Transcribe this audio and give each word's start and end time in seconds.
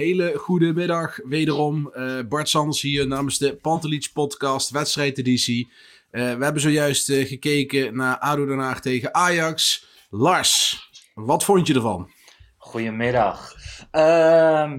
Hele 0.00 0.32
goede 0.36 0.72
middag 0.72 1.18
wederom. 1.24 1.92
Eh, 1.92 2.18
Bart 2.28 2.48
Sanders 2.48 2.82
hier 2.82 3.06
namens 3.06 3.38
de 3.38 3.56
Pantelich 3.56 4.12
podcast 4.12 4.70
wedstrijdeditie. 4.70 5.68
Eh 6.10 6.34
we 6.34 6.44
hebben 6.44 6.62
zojuist 6.62 7.10
eh, 7.10 7.26
gekeken 7.26 7.96
naar 7.96 8.18
ADO 8.18 8.46
Den 8.46 8.58
Haag 8.58 8.80
tegen 8.80 9.14
Ajax. 9.14 9.86
Lars, 10.10 10.82
wat 11.14 11.44
vond 11.44 11.66
je 11.66 11.74
ervan? 11.74 12.10
Goedemiddag. 12.56 13.54
Ehm 13.90 14.78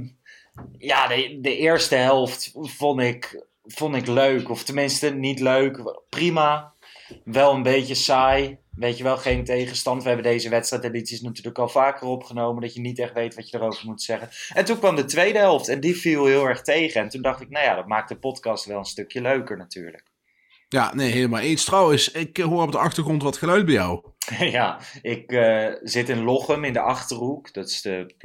ja, 0.77 1.07
de, 1.07 1.37
de 1.41 1.57
eerste 1.57 1.95
helft 1.95 2.51
vond 2.53 3.01
ik, 3.01 3.45
vond 3.63 3.95
ik 3.95 4.07
leuk. 4.07 4.49
Of 4.49 4.63
tenminste, 4.63 5.09
niet 5.09 5.39
leuk. 5.39 6.03
Prima. 6.09 6.73
Wel 7.23 7.53
een 7.53 7.63
beetje 7.63 7.95
saai. 7.95 8.57
Weet 8.81 8.97
je 8.97 9.03
wel, 9.03 9.17
geen 9.17 9.43
tegenstand. 9.43 10.01
We 10.01 10.07
hebben 10.07 10.31
deze 10.31 10.49
wedstrijdedities 10.49 11.21
natuurlijk 11.21 11.57
al 11.57 11.69
vaker 11.69 12.07
opgenomen. 12.07 12.61
Dat 12.61 12.73
je 12.73 12.81
niet 12.81 12.99
echt 12.99 13.13
weet 13.13 13.35
wat 13.35 13.49
je 13.49 13.57
erover 13.57 13.85
moet 13.85 14.01
zeggen. 14.01 14.29
En 14.53 14.65
toen 14.65 14.79
kwam 14.79 14.95
de 14.95 15.05
tweede 15.05 15.39
helft. 15.39 15.67
En 15.67 15.79
die 15.79 15.95
viel 15.95 16.25
heel 16.25 16.45
erg 16.45 16.61
tegen. 16.61 17.01
En 17.01 17.09
toen 17.09 17.21
dacht 17.21 17.41
ik, 17.41 17.49
nou 17.49 17.65
ja, 17.65 17.75
dat 17.75 17.87
maakt 17.87 18.09
de 18.09 18.19
podcast 18.19 18.65
wel 18.65 18.77
een 18.77 18.85
stukje 18.85 19.21
leuker 19.21 19.57
natuurlijk. 19.57 20.03
Ja, 20.69 20.93
nee, 20.93 21.11
helemaal 21.11 21.39
eens. 21.39 21.65
Trouwens, 21.65 22.11
ik 22.11 22.37
eh, 22.37 22.45
hoor 22.45 22.63
op 22.63 22.71
de 22.71 22.77
achtergrond 22.77 23.23
wat 23.23 23.37
geluid 23.37 23.65
bij 23.65 23.73
jou. 23.73 24.03
ja, 24.57 24.79
ik 25.01 25.31
eh, 25.31 25.73
zit 25.81 26.09
in 26.09 26.23
Lochem 26.23 26.63
in 26.63 26.73
de 26.73 26.79
Achterhoek. 26.79 27.53
Dat 27.53 27.69
is 27.69 27.81
de 27.81 28.15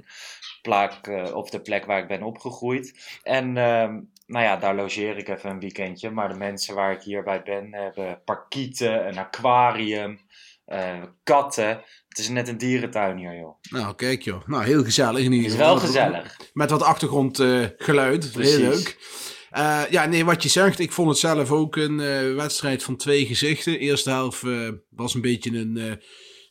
plek, 0.62 0.92
eh, 1.02 1.36
of 1.36 1.50
de 1.50 1.60
plek 1.60 1.84
waar 1.84 1.98
ik 1.98 2.08
ben 2.08 2.22
opgegroeid. 2.22 3.18
En 3.22 3.56
ehm, 3.56 4.00
nou 4.26 4.44
ja, 4.44 4.56
daar 4.56 4.74
logeer 4.74 5.16
ik 5.16 5.28
even 5.28 5.50
een 5.50 5.60
weekendje. 5.60 6.10
Maar 6.10 6.28
de 6.28 6.38
mensen 6.38 6.74
waar 6.74 6.92
ik 6.92 7.02
hierbij 7.02 7.42
ben 7.42 7.74
hebben 7.74 8.20
parkieten, 8.24 9.08
een 9.08 9.18
aquarium, 9.18 10.18
eh, 10.66 11.02
katten. 11.22 11.68
Het 12.08 12.18
is 12.18 12.28
net 12.28 12.48
een 12.48 12.58
dierentuin 12.58 13.16
hier, 13.16 13.38
joh. 13.38 13.56
Nou, 13.70 13.94
kijk 13.94 14.22
joh. 14.22 14.46
Nou, 14.48 14.64
heel 14.64 14.84
gezellig 14.84 15.18
in 15.24 15.32
ieder 15.32 15.36
Het 15.38 15.46
is 15.46 15.52
geval. 15.52 15.66
wel 15.66 15.86
gezellig. 15.86 16.36
Met 16.52 16.70
wat 16.70 16.82
achtergrondgeluid. 16.82 18.32
Precies. 18.32 18.56
Heel 18.56 18.68
leuk. 18.68 18.96
Eh, 19.50 19.82
ja, 19.90 20.06
nee, 20.06 20.24
wat 20.24 20.42
je 20.42 20.48
zegt, 20.48 20.78
ik 20.78 20.92
vond 20.92 21.08
het 21.08 21.18
zelf 21.18 21.50
ook 21.50 21.76
een 21.76 22.00
eh, 22.00 22.34
wedstrijd 22.34 22.82
van 22.82 22.96
twee 22.96 23.26
gezichten. 23.26 23.72
De 23.72 23.78
eerste 23.78 24.10
helft 24.10 24.42
was 24.90 25.14
een 25.14 25.20
beetje 25.20 25.50
een, 25.58 26.00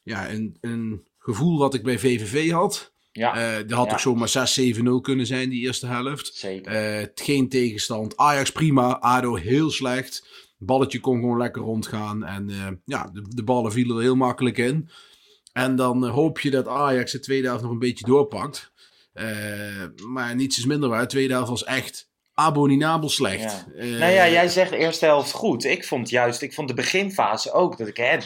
ja, 0.03 0.29
een, 0.29 0.57
een 0.61 1.07
gevoel 1.19 1.57
wat 1.57 1.73
ik 1.73 1.83
bij 1.83 1.99
VVV 1.99 2.51
had. 2.51 2.93
Ja, 3.11 3.35
Eh 3.35 3.67
dat 3.67 3.77
had 3.77 3.85
ja. 3.85 3.91
ook 3.93 3.99
zomaar 3.99 4.47
6-7-0 4.79 5.01
kunnen 5.01 5.25
zijn, 5.25 5.49
die 5.49 5.61
eerste 5.65 5.87
helft. 5.87 6.31
zeker. 6.33 7.11
Geen 7.15 7.49
tegenstand. 7.49 8.17
Ajax 8.17 8.51
prima, 8.51 8.99
ADO 8.99 9.35
heel 9.35 9.69
slecht. 9.69 10.27
Balletje 10.57 10.99
kon 10.99 11.19
gewoon 11.19 11.37
lekker 11.37 11.61
rondgaan. 11.61 12.23
En 12.23 12.49
eh, 12.49 12.67
ja, 12.85 13.09
de, 13.13 13.21
de 13.27 13.43
ballen 13.43 13.71
vielen 13.71 13.95
er 13.95 14.01
heel 14.01 14.15
makkelijk 14.15 14.57
in. 14.57 14.89
En 15.53 15.75
dan 15.75 16.05
eh, 16.05 16.13
hoop 16.13 16.39
je 16.39 16.51
dat 16.51 16.67
Ajax 16.67 17.11
de 17.11 17.19
tweede 17.19 17.47
helft 17.47 17.63
nog 17.63 17.71
een 17.71 17.79
beetje 17.79 18.05
doorpakt. 18.05 18.71
Eh, 19.13 19.27
maar 20.07 20.35
niets 20.35 20.57
is 20.57 20.65
minder 20.65 20.89
waar. 20.89 21.01
De 21.01 21.07
tweede 21.07 21.33
helft 21.33 21.49
was 21.49 21.63
echt 21.63 22.09
abominabel 22.33 23.09
slecht. 23.09 23.65
Ja. 23.75 23.83
Nou 23.83 24.11
ja, 24.11 24.29
jij 24.29 24.47
zegt 24.47 24.69
de 24.69 24.77
eerste 24.77 25.05
helft 25.05 25.31
goed. 25.31 25.65
Ik 25.65 25.85
vond 25.85 26.09
juist, 26.09 26.41
ik 26.41 26.53
vond 26.53 26.67
de 26.67 26.73
beginfase 26.73 27.51
ook. 27.51 27.77
Dat 27.77 27.87
ik, 27.87 27.97
hè, 27.97 28.17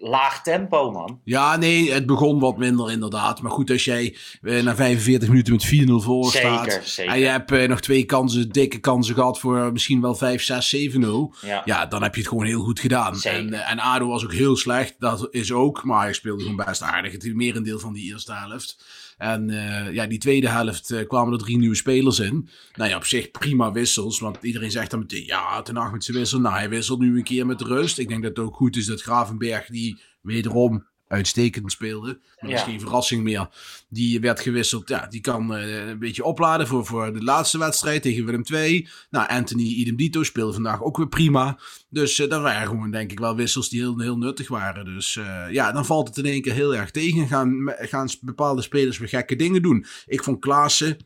laag 0.00 0.42
tempo, 0.42 0.90
man. 0.90 1.20
Ja, 1.24 1.56
nee, 1.56 1.92
het 1.92 2.06
begon 2.06 2.38
wat 2.38 2.58
minder 2.58 2.90
inderdaad. 2.90 3.42
Maar 3.42 3.50
goed, 3.50 3.70
als 3.70 3.84
jij 3.84 4.16
eh, 4.42 4.62
na 4.62 4.76
45 4.76 5.28
minuten 5.28 5.52
met 5.52 5.66
4-0 5.66 6.04
voor 6.04 6.30
staat. 6.30 6.72
Zeker, 6.72 6.86
zeker. 6.88 7.12
En 7.12 7.18
je 7.18 7.26
hebt 7.26 7.50
eh, 7.50 7.68
nog 7.68 7.80
twee 7.80 8.04
kansen, 8.04 8.48
dikke 8.48 8.78
kansen 8.78 9.14
gehad 9.14 9.40
voor 9.40 9.72
misschien 9.72 10.00
wel 10.00 10.14
5, 10.14 10.42
6, 10.42 10.76
7-0. 10.76 11.00
Ja. 11.40 11.62
Ja, 11.64 11.86
dan 11.86 12.02
heb 12.02 12.14
je 12.14 12.20
het 12.20 12.28
gewoon 12.28 12.46
heel 12.46 12.62
goed 12.62 12.80
gedaan. 12.80 13.22
En, 13.22 13.52
eh, 13.52 13.70
en 13.70 13.78
ADO 13.78 14.06
was 14.06 14.24
ook 14.24 14.32
heel 14.32 14.56
slecht. 14.56 14.94
Dat 14.98 15.28
is 15.30 15.52
ook. 15.52 15.84
Maar 15.84 16.02
hij 16.02 16.12
speelde 16.12 16.42
gewoon 16.42 16.64
best 16.64 16.82
aardig. 16.82 17.12
Het 17.12 17.34
merendeel 17.34 17.78
van 17.78 17.92
die 17.92 18.12
eerste 18.12 18.32
helft. 18.34 18.84
En 19.20 19.50
eh, 19.50 19.92
ja, 19.92 20.06
die 20.06 20.18
tweede 20.18 20.48
helft 20.48 20.90
eh, 20.90 21.06
kwamen 21.08 21.32
er 21.32 21.38
drie 21.38 21.58
nieuwe 21.58 21.74
spelers 21.74 22.18
in. 22.18 22.48
Nou 22.74 22.90
ja, 22.90 22.96
op 22.96 23.04
zich 23.04 23.30
prima 23.30 23.72
wissels. 23.72 24.20
Want 24.20 24.38
iedereen 24.42 24.70
zegt 24.70 24.90
dan 24.90 25.00
meteen, 25.00 25.24
ja, 25.24 25.62
ten 25.62 25.76
acht 25.76 25.92
met 25.92 26.04
zijn 26.04 26.16
wissel. 26.16 26.40
Nou, 26.40 26.54
hij 26.54 26.68
wisselt 26.68 26.98
nu 26.98 27.16
een 27.16 27.24
keer 27.24 27.46
met 27.46 27.60
rust. 27.60 27.98
Ik 27.98 28.08
denk 28.08 28.22
dat 28.22 28.36
het 28.36 28.46
ook 28.46 28.56
goed 28.56 28.76
is 28.76 28.86
dat 28.86 29.02
Gravenberg, 29.02 29.66
die 29.66 30.00
wederom 30.20 30.86
uitstekend 31.10 31.72
speelde. 31.72 32.20
Maar 32.40 32.50
dat 32.50 32.58
is 32.58 32.64
geen 32.64 32.80
verrassing 32.80 33.22
meer. 33.22 33.48
Die 33.88 34.20
werd 34.20 34.40
gewisseld. 34.40 34.88
Ja, 34.88 35.06
die 35.06 35.20
kan 35.20 35.54
eh, 35.54 35.88
een 35.88 35.98
beetje 35.98 36.24
opladen 36.24 36.66
voor, 36.66 36.86
voor 36.86 37.12
de 37.12 37.22
laatste 37.22 37.58
wedstrijd 37.58 38.02
tegen 38.02 38.24
Willem 38.24 38.42
II. 38.52 38.88
Nou, 39.10 39.28
Anthony 39.28 39.62
Idem 39.62 39.96
Dito 39.96 40.22
speelde 40.22 40.52
vandaag 40.52 40.82
ook 40.82 40.96
weer 40.96 41.08
prima. 41.08 41.58
Dus 41.88 42.18
eh 42.18 42.28
dat 42.28 42.42
waren 42.42 42.68
gewoon, 42.68 42.90
denk 42.90 43.10
ik, 43.10 43.18
wel 43.18 43.36
wissels 43.36 43.68
die 43.68 43.80
heel, 43.80 43.98
heel 43.98 44.18
nuttig 44.18 44.48
waren. 44.48 44.84
Dus 44.84 45.16
eh, 45.16 45.46
ja, 45.50 45.72
dan 45.72 45.86
valt 45.86 46.08
het 46.08 46.16
in 46.16 46.24
één 46.24 46.42
keer 46.42 46.54
heel 46.54 46.74
erg 46.76 46.90
tegen. 46.90 47.26
Gaan, 47.26 47.74
gaan 47.78 48.08
bepaalde 48.20 48.62
spelers 48.62 48.98
weer 48.98 49.08
gekke 49.08 49.36
dingen 49.36 49.62
doen. 49.62 49.84
Ik 50.06 50.22
vond 50.22 50.40
Klaassen... 50.40 50.96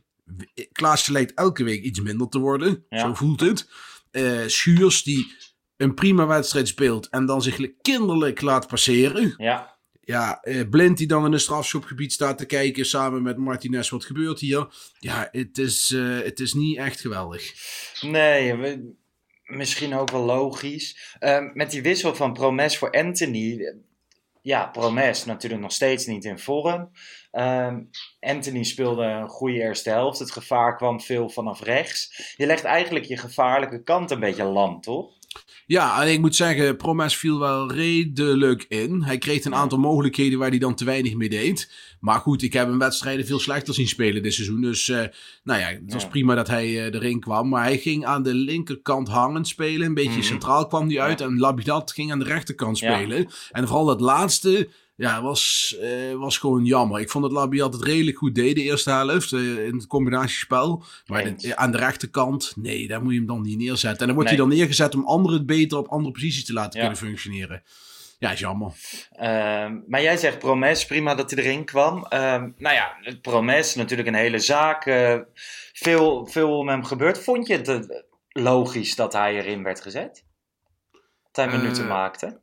Klaassen 0.73 1.13
lijkt 1.13 1.35
elke 1.35 1.65
week 1.65 1.83
iets 1.83 2.01
minder 2.01 2.29
te 2.29 2.39
worden. 2.39 2.85
Ja. 2.89 2.99
Zo 2.99 3.15
voelt 3.15 3.41
het. 3.41 3.69
Schuurs, 4.47 5.03
die 5.03 5.33
een 5.77 5.95
prima 5.95 6.27
wedstrijd 6.27 6.69
speelt 6.69 7.09
en 7.09 7.27
dan 7.27 7.43
zich 7.43 7.71
kinderlijk 7.83 8.41
laat 8.41 8.67
passeren. 8.67 9.35
Ja, 9.37 9.74
Ja, 10.05 10.41
eh, 10.43 10.69
Blind 10.71 10.99
die 10.99 11.07
dan 11.07 11.25
in 11.25 11.33
een 11.33 11.41
strafschopgebied 11.41 12.13
staat 12.13 12.39
te 12.39 12.47
kijken 12.47 12.87
samen 12.87 13.23
met 13.23 13.37
Martinez. 13.37 13.89
Wat 13.91 14.05
gebeurt 14.05 14.41
hier? 14.41 14.67
Ja, 14.99 15.29
het 15.33 15.59
is, 15.59 15.91
eh, 15.91 16.19
het 16.23 16.41
is 16.41 16.55
niet 16.55 16.77
echt 16.77 17.01
geweldig. 17.01 17.53
nee, 18.01 18.79
misschien 19.45 19.95
ook 19.95 20.11
wel 20.11 20.25
logisch. 20.25 21.17
Ehm, 21.19 21.51
met 21.55 21.71
die 21.71 21.83
wissel 21.83 22.15
van 22.15 22.33
Promes 22.33 22.79
voor 22.79 22.91
Anthony. 22.91 23.75
Ja, 24.43 24.67
Promes 24.67 25.25
natuurlijk 25.25 25.63
nog 25.63 25.73
steeds 25.73 26.07
niet 26.07 26.25
in 26.25 26.39
vorm. 26.39 26.91
Ehm, 27.31 27.81
Anthony 28.21 28.65
speelde 28.65 29.05
een 29.05 29.29
goede 29.29 29.59
eerste 29.59 29.91
helft. 29.91 30.19
Het 30.19 30.31
gevaar 30.31 30.77
kwam 30.77 31.01
veel 31.01 31.29
vanaf 31.29 31.61
rechts. 31.61 32.33
Je 32.37 32.47
legt 32.47 32.65
eigenlijk 32.65 33.05
je 33.05 33.17
gevaarlijke 33.17 33.83
kant 33.83 34.11
een 34.11 34.21
beetje 34.21 34.45
lam, 34.45 34.81
toch? 34.81 35.13
Ja, 35.67 36.03
en 36.03 36.13
ik 36.13 36.21
moet 36.21 36.37
zeggen, 36.37 36.77
Promes 36.77 37.17
viel 37.17 37.39
wel 37.39 37.73
redelijk 37.73 38.65
in. 38.69 39.03
Hij 39.03 39.19
kreeg 39.19 39.45
een 39.45 39.55
aantal 39.55 39.79
mogelijkheden 39.79 40.39
waar 40.39 40.49
hij 40.49 40.59
dan 40.59 40.75
te 40.75 40.85
weinig 40.85 41.15
mee 41.15 41.29
deed. 41.29 41.73
Maar 42.01 42.19
goed, 42.21 42.43
ik 42.43 42.53
heb 42.53 42.67
hem 42.69 42.79
wedstrijden 42.79 43.27
veel 43.27 43.39
slechter 43.39 43.75
zien 43.75 43.89
spelen 43.89 44.23
dit 44.23 44.35
seizoen. 44.35 44.61
Dus 44.61 44.89
eh, 44.89 45.03
nou 45.43 45.61
ja, 45.61 45.67
het 45.67 45.93
was 45.93 46.03
Ja. 46.03 46.09
prima 46.09 46.35
dat 46.35 46.49
hij 46.49 46.65
eh, 46.67 46.85
erin 46.95 47.21
kwam. 47.21 47.49
Maar 47.49 47.63
hij 47.65 47.79
ging 47.79 48.05
aan 48.05 48.23
de 48.23 48.35
linkerkant 48.35 49.09
hangend 49.09 49.49
spelen. 49.49 49.87
Een 49.87 49.95
beetje 49.95 50.11
Mhm. 50.11 50.23
centraal 50.23 50.67
kwam 50.67 50.89
hij 50.89 51.01
uit. 51.01 51.21
En 51.21 51.39
Labidat 51.39 51.93
ging 51.93 52.13
aan 52.13 52.19
de 52.19 52.25
rechterkant 52.25 52.79
Ja. 52.79 52.95
spelen. 52.97 53.29
En 53.51 53.67
vooral 53.67 53.85
dat 53.85 54.01
laatste, 54.01 54.69
ja, 54.97 55.23
was, 55.23 55.77
eh, 55.81 56.13
was 56.15 56.39
gewoon 56.39 56.65
jammer. 56.65 57.01
Ik 57.01 57.11
vond 57.11 57.25
dat 57.25 57.33
Labidat 57.33 57.73
het 57.73 57.83
redelijk 57.83 58.17
goed 58.19 58.35
deed 58.35 58.55
de 58.55 58.63
eerste 58.63 58.91
helft. 58.91 59.33
eh, 59.33 59.67
in 59.67 59.75
het 59.75 59.87
combinatiespel. 59.87 60.83
Maar 61.07 61.37
de- 61.37 61.57
aan 61.57 61.71
de 61.73 61.79
rechterkant, 61.79 62.53
nee, 62.57 62.89
daar 62.89 63.03
moet 63.03 63.13
je 63.13 63.19
hem 63.19 63.27
dan 63.27 63.43
niet 63.43 63.59
neerzetten. 63.59 64.01
En 64.01 64.07
dan 64.07 64.15
wordt 64.15 64.31
Nee. 64.31 64.39
hij 64.39 64.49
dan 64.49 64.57
neergezet 64.59 64.95
om 64.95 65.05
anderen 65.07 65.39
het 65.39 65.47
beter 65.47 65.79
op 65.79 65.89
andere 65.89 66.13
posities 66.13 66.45
te 66.45 66.53
laten 66.53 66.81
Ja. 66.81 66.87
kunnen 66.87 67.05
functioneren. 67.09 67.63
Ja, 68.19 68.31
is 68.33 68.39
jammer. 68.41 68.73
Ehm, 69.11 69.79
maar 69.87 70.03
jij 70.03 70.17
zegt 70.17 70.39
Promes, 70.39 70.87
prima 70.87 71.15
dat 71.15 71.31
hij 71.31 71.45
erin 71.45 71.65
kwam. 71.65 72.05
Ehm, 72.09 72.51
nou 72.57 72.75
ja, 72.75 72.97
Promes, 73.23 73.75
natuurlijk 73.75 74.09
een 74.09 74.15
hele 74.15 74.39
zaak. 74.39 74.87
eh, 74.87 75.19
veel, 75.73 76.27
veel 76.27 76.59
om 76.59 76.69
hem 76.69 76.85
gebeurd. 76.85 77.19
Vond 77.25 77.47
je 77.47 77.57
het, 77.57 78.05
logisch 78.29 78.95
dat 78.95 79.13
hij 79.13 79.35
erin 79.37 79.63
werd 79.63 79.81
gezet? 79.81 80.25
Dat 81.33 81.45
hij 81.47 81.57
minuten 81.59 81.87
maakte. 81.87 82.41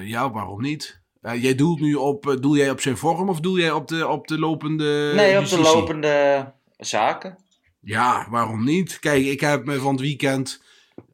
Ja, 0.00 0.30
waarom 0.30 0.60
niet? 0.62 0.99
Eh, 1.20 1.42
jij 1.42 1.54
doelt 1.54 1.80
nu 1.80 1.94
op, 1.94 2.28
eh, 2.28 2.36
doel 2.40 2.56
jij 2.56 2.70
op 2.70 2.80
zijn 2.80 2.96
vorm 2.96 3.28
of 3.28 3.40
doel 3.40 3.58
jij 3.58 3.72
op 3.72 3.88
de, 3.88 4.06
op 4.06 4.28
de 4.28 4.38
lopende 4.38 5.12
nee, 5.14 5.38
op 5.38 5.48
de 5.48 5.60
lopende 5.60 6.52
zaken. 6.78 7.38
Ja, 7.80 8.26
waarom 8.30 8.64
niet? 8.64 8.98
Kijk, 8.98 9.24
ik 9.24 9.40
heb 9.40 9.64
me 9.64 9.78
van 9.78 9.92
het 9.92 10.00
weekend 10.00 10.62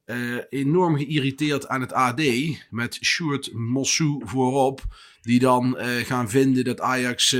eh, 0.05 0.19
enorm 0.49 0.97
geïrriteerd 0.97 1.69
aan 1.69 1.81
het 1.81 1.93
AD. 1.93 2.23
Met 2.70 2.99
Sjoerd 3.03 3.53
Mossou 3.53 4.23
voorop. 4.25 4.81
Die 5.20 5.38
dan 5.38 5.76
gaan 6.05 6.29
vinden 6.29 6.64
dat 6.64 6.81
Ajax 6.81 7.32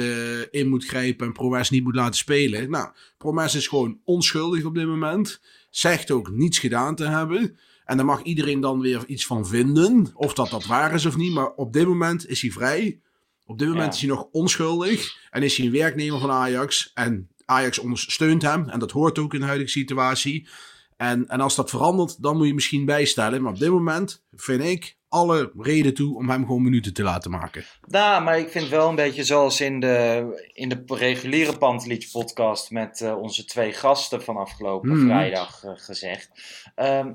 in 0.51 0.69
moet 0.69 0.87
grijpen 0.87 1.27
en 1.27 1.33
Promes 1.33 1.71
niet 1.71 1.85
moet 1.85 1.95
laten 1.95 2.15
spelen. 2.15 2.71
Nou, 2.71 2.89
Promes 3.19 3.55
is 3.55 3.69
gewoon 3.69 3.99
onschuldig 4.05 4.65
op 4.65 4.75
dit 4.75 4.87
moment. 4.87 5.41
Zegt 5.71 6.11
ook 6.11 6.31
niets 6.31 6.59
gedaan 6.59 6.95
te 6.95 7.05
hebben. 7.05 7.59
En 7.87 7.97
daar 7.97 8.07
mag 8.07 8.23
iedereen 8.23 8.61
dan 8.61 8.81
weer 8.81 9.05
iets 9.07 9.27
van 9.27 9.47
vinden. 9.47 10.11
Of 10.15 10.35
dat 10.35 10.51
dat 10.51 10.67
waar 10.67 10.95
is 10.95 11.07
of 11.07 11.17
niet. 11.17 11.33
Maar 11.33 11.51
op 11.51 11.73
dit 11.73 11.87
moment 11.87 12.29
is 12.29 12.41
hij 12.41 12.51
vrij. 12.51 13.01
Op 13.47 13.59
dit 13.59 13.69
moment 13.69 13.87
Ja. 13.87 13.93
is 13.93 14.01
hij 14.01 14.09
nog 14.11 14.29
onschuldig. 14.33 15.17
En 15.31 15.43
is 15.43 15.57
hij 15.57 15.67
een 15.67 15.73
werknemer 15.73 16.21
van 16.21 16.31
Ajax. 16.31 16.91
En 16.95 17.29
Ajax 17.45 17.79
ondersteunt 17.79 18.43
hem. 18.43 18.69
En 18.69 18.79
dat 18.79 18.91
hoort 18.91 19.19
ook 19.19 19.35
in 19.35 19.41
de 19.41 19.47
huidige 19.47 19.71
situatie. 19.71 20.49
En, 20.97 21.27
en 21.29 21.41
als 21.41 21.55
dat 21.55 21.71
verandert, 21.71 22.23
dan 22.23 22.37
moet 22.37 22.47
je 22.47 22.55
misschien 22.55 22.85
bijstellen. 22.85 23.43
Maar 23.43 23.53
op 23.53 23.59
dit 23.59 23.71
moment 23.71 24.23
vind 24.37 24.63
ik 24.63 24.97
alle 25.09 25.53
reden 25.59 25.95
toe 25.95 26.17
om 26.17 26.31
hem 26.31 26.47
gewoon 26.47 26.63
minuten 26.63 26.95
te 26.95 27.03
laten 27.03 27.31
maken. 27.31 27.65
Nou, 27.87 28.23
maar 28.25 28.39
ik 28.39 28.49
vind 28.49 28.69
wel 28.69 28.89
een 28.89 28.95
beetje 28.95 29.25
zoals 29.25 29.61
in 29.61 29.81
de, 29.81 30.51
in 30.53 30.69
de 30.69 30.83
reguliere 30.87 31.59
Pantelich 31.59 32.11
podcast 32.11 32.71
met 32.71 33.01
eh, 33.01 33.17
onze 33.19 33.45
twee 33.45 33.73
gasten 33.73 34.23
van 34.23 34.37
afgelopen 34.37 34.89
Mhm. 34.97 35.05
vrijdag 35.07 35.65
eh, 35.65 35.71
gezegd. 35.75 36.31
Ehm, 36.75 37.13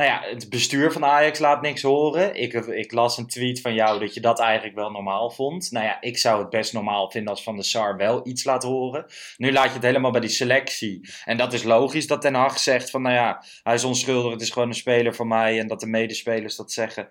nou 0.00 0.12
ja, 0.12 0.22
het 0.34 0.48
bestuur 0.48 0.92
van 0.92 1.04
Ajax 1.04 1.38
laat 1.38 1.62
niks 1.62 1.82
horen. 1.82 2.34
Ik, 2.34 2.52
ik 2.52 2.92
las 2.92 3.18
een 3.18 3.26
tweet 3.26 3.60
van 3.60 3.74
jou 3.74 4.00
dat 4.00 4.14
je 4.14 4.20
dat 4.20 4.38
eigenlijk 4.38 4.74
wel 4.74 4.90
normaal 4.90 5.30
vond. 5.30 5.70
Nou 5.70 5.84
ja, 5.84 6.00
ik 6.00 6.18
zou 6.18 6.40
het 6.40 6.50
best 6.50 6.72
normaal 6.72 7.10
vinden 7.10 7.30
als 7.30 7.42
Van 7.42 7.56
de 7.56 7.62
Sar 7.62 7.96
wel 7.96 8.26
iets 8.26 8.44
laat 8.44 8.62
horen. 8.62 9.06
Nu 9.36 9.52
laat 9.52 9.66
je 9.66 9.72
het 9.72 9.82
helemaal 9.82 10.10
bij 10.10 10.20
die 10.20 10.30
selectie. 10.30 11.08
En 11.24 11.36
dat 11.36 11.52
is 11.52 11.62
logisch 11.62 12.06
dat 12.06 12.20
Ten 12.20 12.34
Hag 12.34 12.58
zegt 12.58 12.90
van 12.90 13.02
nou 13.02 13.14
ja, 13.14 13.44
hij 13.62 13.74
is 13.74 13.84
onschuldig, 13.84 14.32
het 14.32 14.40
is 14.40 14.50
gewoon 14.50 14.68
een 14.68 14.74
speler 14.74 15.14
van 15.14 15.28
mij. 15.28 15.58
En 15.58 15.66
dat 15.66 15.80
de 15.80 15.86
medespelers 15.86 16.56
dat 16.56 16.72
zeggen. 16.72 17.08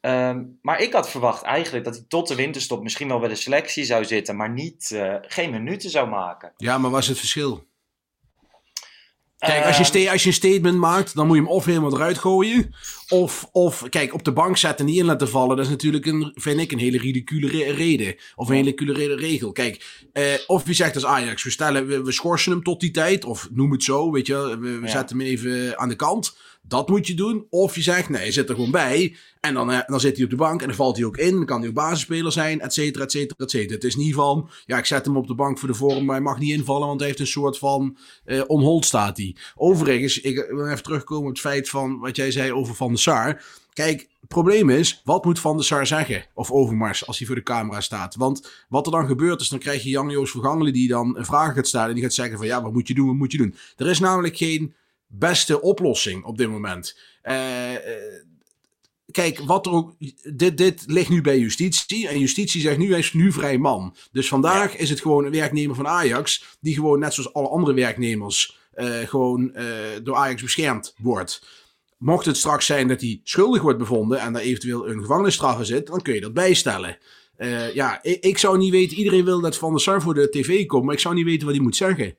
Ehm, 0.00 0.44
maar 0.62 0.80
ik 0.80 0.92
had 0.92 1.10
verwacht 1.10 1.42
eigenlijk 1.42 1.84
dat 1.84 1.94
hij 1.94 2.04
tot 2.08 2.28
de 2.28 2.34
winterstop 2.34 2.82
misschien 2.82 3.08
wel 3.08 3.18
bij 3.18 3.28
de 3.28 3.34
selectie 3.34 3.84
zou 3.84 4.04
zitten, 4.04 4.36
maar 4.36 4.50
niet, 4.50 4.90
eh, 4.90 5.14
geen 5.20 5.50
minuten 5.50 5.90
zou 5.90 6.08
maken. 6.08 6.52
Ja, 6.56 6.78
maar 6.78 6.90
wat 6.90 7.00
is 7.00 7.08
het 7.08 7.18
verschil? 7.18 7.68
Kijk, 9.40 9.64
als 9.66 9.76
je, 9.92 9.98
Ehm, 9.98 10.12
als 10.12 10.22
je 10.22 10.28
een 10.28 10.34
statement 10.34 10.76
maakt, 10.78 11.14
dan 11.14 11.26
moet 11.26 11.36
je 11.36 11.42
hem 11.42 11.50
of 11.50 11.64
helemaal 11.64 11.94
eruit 11.94 12.18
gooien. 12.18 12.74
Of, 13.08 13.48
of 13.52 13.84
kijk, 13.88 14.14
op 14.14 14.24
de 14.24 14.32
bank 14.32 14.56
zetten 14.56 14.78
en 14.86 14.90
niet 14.92 15.00
in 15.00 15.06
laten 15.06 15.28
vallen. 15.28 15.56
Dat 15.56 15.64
is 15.64 15.70
natuurlijk, 15.70 16.06
een, 16.06 16.32
vind 16.34 16.60
ik, 16.60 16.72
een 16.72 16.78
hele 16.78 16.98
ridicule 16.98 17.46
re- 17.48 17.72
reden. 17.72 18.14
Of 18.36 18.48
een 18.48 18.54
hele 18.54 18.70
ridicule 18.76 19.14
regel. 19.16 19.52
Kijk, 19.52 20.04
eh, 20.12 20.24
of 20.46 20.66
je 20.66 20.72
zegt 20.74 20.94
als 20.94 21.04
Ajax, 21.06 21.42
we, 21.42 21.50
stellen, 21.50 21.86
we, 21.86 22.02
we 22.02 22.12
schorsen 22.12 22.52
hem 22.52 22.62
tot 22.62 22.80
die 22.80 22.90
tijd. 22.90 23.24
Of 23.24 23.48
noem 23.52 23.72
het 23.72 23.82
zo, 23.82 24.10
weet 24.10 24.26
je 24.26 24.58
We, 24.60 24.68
we 24.78 24.86
Ja. 24.86 24.88
zetten 24.92 25.18
hem 25.18 25.26
even 25.26 25.78
aan 25.78 25.88
de 25.88 25.96
kant. 25.96 26.36
Dat 26.62 26.88
moet 26.88 27.06
je 27.06 27.14
doen. 27.14 27.46
Of 27.50 27.74
je 27.74 27.82
zegt, 27.82 28.08
nee, 28.08 28.20
hij 28.20 28.32
zit 28.32 28.48
er 28.48 28.54
gewoon 28.54 28.70
bij. 28.70 29.16
En 29.40 29.54
dan, 29.54 29.70
eh, 29.70 29.78
dan 29.86 30.00
zit 30.00 30.14
hij 30.14 30.24
op 30.24 30.30
de 30.30 30.36
bank 30.36 30.60
en 30.60 30.66
dan 30.66 30.76
valt 30.76 30.96
hij 30.96 31.06
ook 31.06 31.16
in. 31.16 31.34
Dan 31.34 31.44
kan 31.44 31.60
hij 31.60 31.68
ook 31.68 31.74
basisspeler 31.74 32.32
zijn, 32.32 32.60
et 32.60 32.72
cetera, 32.72 33.04
et 33.04 33.10
cetera, 33.10 33.44
et 33.44 33.50
cetera. 33.50 33.74
Het 33.74 33.84
is 33.84 33.96
niet 33.96 34.14
van, 34.14 34.50
ja, 34.66 34.78
ik 34.78 34.86
zet 34.86 35.04
hem 35.04 35.16
op 35.16 35.26
de 35.26 35.34
bank 35.34 35.58
voor 35.58 35.68
de 35.68 35.74
vorm, 35.74 36.04
maar 36.04 36.14
hij 36.14 36.24
mag 36.24 36.38
niet 36.38 36.52
invallen, 36.52 36.86
want 36.86 36.98
hij 36.98 37.08
heeft 37.08 37.20
een 37.20 37.26
soort 37.26 37.58
van 37.58 37.96
eh 38.24 38.42
onhold 38.46 38.84
staat 38.84 39.16
hij. 39.16 39.36
Overigens, 39.56 40.20
ik 40.20 40.46
wil 40.50 40.66
even 40.66 40.82
terugkomen 40.82 41.24
op 41.24 41.30
het 41.30 41.40
feit 41.40 41.68
van 41.68 41.98
wat 41.98 42.16
jij 42.16 42.30
zei 42.30 42.52
over 42.52 42.74
Van 42.74 42.88
der 42.88 42.98
Sar. 42.98 43.42
Kijk, 43.72 44.08
het 44.20 44.28
probleem 44.28 44.70
is, 44.70 45.00
wat 45.04 45.24
moet 45.24 45.40
Van 45.40 45.56
der 45.56 45.64
Sar 45.64 45.86
zeggen? 45.86 46.24
Of 46.34 46.50
Overmars, 46.50 47.06
als 47.06 47.18
hij 47.18 47.26
voor 47.26 47.36
de 47.36 47.42
camera 47.42 47.80
staat. 47.80 48.14
Want 48.14 48.50
wat 48.68 48.86
er 48.86 48.92
dan 48.92 49.06
gebeurt 49.06 49.40
is, 49.40 49.48
dan 49.48 49.58
krijg 49.58 49.82
je 49.82 49.88
Jan-Joos 49.88 50.30
Vergangelen 50.30 50.72
die 50.72 50.88
dan 50.88 51.16
een 51.18 51.24
vraag 51.24 51.54
gaat 51.54 51.66
stellen. 51.66 51.88
En 51.88 51.94
die 51.94 52.02
gaat 52.02 52.12
zeggen 52.12 52.38
van, 52.38 52.46
ja, 52.46 52.62
wat 52.62 52.72
moet 52.72 52.88
je 52.88 52.94
doen, 52.94 53.06
wat 53.06 53.16
moet 53.16 53.32
je 53.32 53.38
doen? 53.38 53.54
Er 53.76 53.86
is 53.86 53.98
namelijk 53.98 54.36
geen 54.36 54.74
beste 55.10 55.60
oplossing 55.60 56.24
op 56.24 56.38
dit 56.38 56.48
moment. 56.48 56.98
Eh, 57.22 57.74
eh, 57.74 57.80
kijk, 59.10 59.38
wat 59.38 59.66
er 59.66 59.72
ook. 59.72 59.94
Dit, 60.32 60.58
dit 60.58 60.84
ligt 60.86 61.08
nu 61.08 61.20
bij 61.20 61.38
justitie. 61.38 62.08
En 62.08 62.18
justitie 62.18 62.60
zegt 62.60 62.78
nu: 62.78 62.90
hij 62.90 62.98
is 62.98 63.12
nu 63.12 63.32
vrij 63.32 63.58
man. 63.58 63.94
Dus 64.12 64.28
vandaag 64.28 64.76
is 64.76 64.90
het 64.90 65.00
gewoon 65.00 65.24
een 65.24 65.32
werknemer 65.32 65.76
van 65.76 65.86
Ajax. 65.86 66.44
Die 66.60 66.74
gewoon, 66.74 66.98
net 66.98 67.14
zoals 67.14 67.32
alle 67.32 67.48
andere 67.48 67.74
werknemers. 67.74 68.58
eh, 68.70 68.98
gewoon 68.98 69.52
door 70.02 70.16
Ajax 70.16 70.42
beschermd 70.42 70.94
wordt. 70.98 71.46
Mocht 71.98 72.26
het 72.26 72.36
straks 72.36 72.66
zijn 72.66 72.88
dat 72.88 73.00
hij 73.00 73.20
schuldig 73.24 73.62
wordt 73.62 73.78
bevonden. 73.78 74.20
en 74.20 74.32
daar 74.32 74.42
eventueel 74.42 74.88
een 74.88 75.00
gevangenisstraf 75.00 75.58
in 75.58 75.64
zit. 75.64 75.86
dan 75.86 76.02
kun 76.02 76.14
je 76.14 76.20
dat 76.20 76.34
bijstellen. 76.34 76.98
Ja, 77.74 78.02
ik, 78.02 78.24
ik 78.24 78.38
zou 78.38 78.58
niet 78.58 78.70
weten. 78.70 78.96
Iedereen 78.96 79.24
wil 79.24 79.40
dat 79.40 79.56
Van 79.56 79.70
der 79.70 79.80
Sar 79.80 80.02
voor 80.02 80.14
de 80.14 80.28
tv 80.28 80.66
komt. 80.66 80.84
maar 80.84 80.94
ik 80.94 81.00
zou 81.00 81.14
niet 81.14 81.24
weten 81.24 81.46
wat 81.46 81.54
hij 81.54 81.64
moet 81.64 81.76
zeggen. 81.76 82.16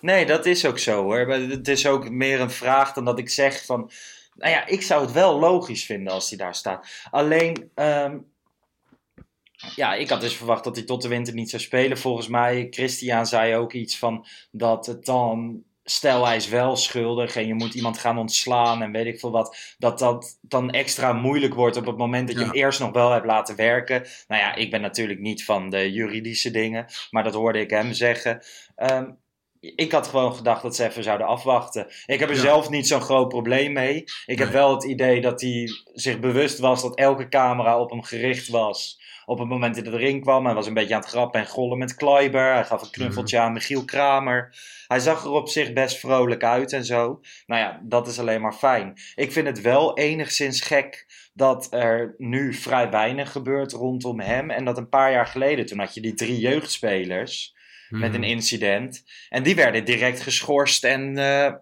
Nee, 0.00 0.26
dat 0.26 0.46
is 0.46 0.64
ook 0.64 0.78
zo 0.78 1.02
hoor. 1.02 1.18
Het 1.28 1.68
is 1.68 1.86
ook 1.86 2.10
meer 2.10 2.40
een 2.40 2.50
vraag 2.50 2.92
dan 2.92 3.04
dat 3.04 3.18
ik 3.18 3.28
zeg 3.28 3.64
van. 3.64 3.90
Nou 4.34 4.50
ja, 4.52 4.66
ik 4.66 4.82
zou 4.82 5.02
het 5.02 5.12
wel 5.12 5.38
logisch 5.38 5.84
vinden 5.84 6.12
als 6.12 6.28
hij 6.28 6.38
daar 6.38 6.54
staat. 6.54 6.86
Alleen, 7.10 7.70
ehm, 7.74 8.18
ja, 9.74 9.94
ik 9.94 10.08
had 10.08 10.20
dus 10.20 10.36
verwacht 10.36 10.64
dat 10.64 10.76
hij 10.76 10.84
tot 10.84 11.02
de 11.02 11.08
winter 11.08 11.34
niet 11.34 11.50
zou 11.50 11.62
spelen. 11.62 11.98
Volgens 11.98 12.28
mij, 12.28 12.66
Christian 12.70 13.26
zei 13.26 13.56
ook 13.56 13.72
iets 13.72 13.98
van 13.98 14.26
dat 14.50 14.86
het 14.86 15.04
dan. 15.04 15.62
Stel 15.84 16.26
hij 16.26 16.36
is 16.36 16.48
wel 16.48 16.76
schuldig 16.76 17.36
en 17.36 17.46
je 17.46 17.54
moet 17.54 17.74
iemand 17.74 17.98
gaan 17.98 18.18
ontslaan 18.18 18.82
en 18.82 18.92
weet 18.92 19.06
ik 19.06 19.20
veel 19.20 19.30
wat. 19.30 19.56
Dat 19.78 19.98
dat 19.98 20.38
dan 20.40 20.70
extra 20.70 21.12
moeilijk 21.12 21.54
wordt 21.54 21.76
op 21.76 21.86
het 21.86 21.96
moment 21.96 22.26
dat 22.26 22.36
je 22.36 22.42
Ja. 22.42 22.48
hem 22.48 22.56
eerst 22.56 22.80
nog 22.80 22.92
wel 22.92 23.10
hebt 23.10 23.26
laten 23.26 23.56
werken. 23.56 24.06
Nou 24.28 24.42
ja, 24.42 24.54
ik 24.54 24.70
ben 24.70 24.80
natuurlijk 24.80 25.20
niet 25.20 25.44
van 25.44 25.70
de 25.70 25.92
juridische 25.92 26.50
dingen, 26.50 26.86
maar 27.10 27.24
dat 27.24 27.34
hoorde 27.34 27.60
ik 27.60 27.70
hem 27.70 27.92
zeggen. 27.92 28.42
Ehm, 28.76 29.10
ik 29.60 29.92
had 29.92 30.06
gewoon 30.06 30.34
gedacht 30.34 30.62
dat 30.62 30.76
ze 30.76 30.84
even 30.84 31.02
zouden 31.02 31.26
afwachten. 31.26 31.86
Ik 32.06 32.20
heb 32.20 32.28
er 32.28 32.34
Ja. 32.34 32.40
zelf 32.40 32.70
niet 32.70 32.86
zo'n 32.86 33.00
groot 33.00 33.28
probleem 33.28 33.72
mee. 33.72 34.04
Ik 34.26 34.38
heb 34.38 34.50
wel 34.50 34.74
het 34.74 34.84
idee 34.84 35.20
dat 35.20 35.40
hij 35.40 35.68
zich 35.94 36.18
bewust 36.20 36.58
was 36.58 36.82
dat 36.82 36.96
elke 36.98 37.28
camera 37.28 37.80
op 37.80 37.90
hem 37.90 38.02
gericht 38.02 38.48
was. 38.48 39.06
Op 39.26 39.38
het 39.38 39.48
moment 39.48 39.74
dat 39.74 39.84
hij 39.86 39.94
erin 39.94 40.20
kwam. 40.20 40.44
Hij 40.44 40.54
was 40.54 40.66
een 40.66 40.74
beetje 40.74 40.94
aan 40.94 41.00
het 41.00 41.08
grappen 41.10 41.40
en 41.40 41.46
gollen 41.46 41.78
met 41.78 41.94
Kleiber. 41.94 42.52
Hij 42.52 42.64
gaf 42.64 42.82
een 42.82 42.90
knuffeltje 42.90 43.36
Mhm. 43.36 43.46
aan 43.46 43.52
Michiel 43.52 43.84
Kramer. 43.84 44.56
Hij 44.86 44.98
zag 44.98 45.24
er 45.24 45.30
op 45.30 45.48
zich 45.48 45.72
best 45.72 45.98
vrolijk 45.98 46.44
uit 46.44 46.72
en 46.72 46.84
zo. 46.84 47.20
Nou 47.46 47.60
ja, 47.62 47.80
dat 47.82 48.06
is 48.06 48.18
alleen 48.18 48.40
maar 48.40 48.52
fijn. 48.52 48.92
Ik 49.14 49.32
vind 49.32 49.46
het 49.46 49.60
wel 49.60 49.96
enigszins 49.98 50.60
gek 50.60 51.06
dat 51.34 51.66
er 51.70 52.14
nu 52.18 52.54
vrij 52.54 52.90
weinig 52.90 53.32
gebeurt 53.32 53.72
rondom 53.72 54.20
hem. 54.20 54.50
En 54.50 54.64
dat 54.64 54.78
een 54.78 54.88
paar 54.88 55.12
jaar 55.12 55.26
geleden, 55.26 55.66
toen 55.66 55.78
had 55.78 55.94
je 55.94 56.00
die 56.00 56.14
drie 56.14 56.38
jeugdspelers 56.38 57.54
met 57.88 58.14
een 58.14 58.24
incident. 58.24 59.04
En 59.28 59.42
die 59.42 59.54
werden 59.54 59.84
direct 59.84 60.20
geschorst 60.20 60.84
en 60.84 61.18
eh, 61.18 61.52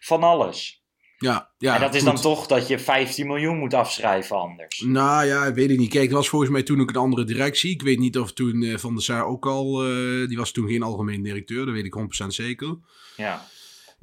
van 0.00 0.22
alles. 0.22 0.82
Ja, 1.18 1.52
ja, 1.58 1.74
en 1.74 1.80
dat 1.80 1.94
is 1.94 2.02
goed. 2.02 2.12
dan 2.12 2.20
toch 2.20 2.46
dat 2.46 2.68
je 2.68 2.78
15 2.78 3.26
miljoen 3.26 3.58
moet 3.58 3.74
afschrijven 3.74 4.36
anders. 4.36 4.80
Nou 4.80 5.26
ja, 5.26 5.52
weet 5.52 5.70
ik 5.70 5.78
niet. 5.78 5.90
Kijk, 5.90 6.08
er 6.08 6.14
was 6.14 6.28
volgens 6.28 6.50
mij 6.50 6.62
toen 6.62 6.80
ook 6.80 6.88
een 6.88 6.96
andere 6.96 7.24
directie. 7.24 7.70
Ik 7.70 7.82
weet 7.82 7.98
niet 7.98 8.18
of 8.18 8.32
toen 8.32 8.62
eh, 8.62 8.76
Van 8.76 8.94
der 8.94 9.02
Sar 9.02 9.24
ook 9.24 9.46
al... 9.46 9.84
eh, 9.84 10.28
die 10.28 10.36
was 10.36 10.52
toen 10.52 10.68
geen 10.68 10.82
algemeen 10.82 11.22
directeur, 11.22 11.64
dat 11.64 11.74
weet 11.74 11.84
ik 11.84 12.22
100% 12.24 12.26
zeker. 12.26 12.76
Ja. 13.16 13.46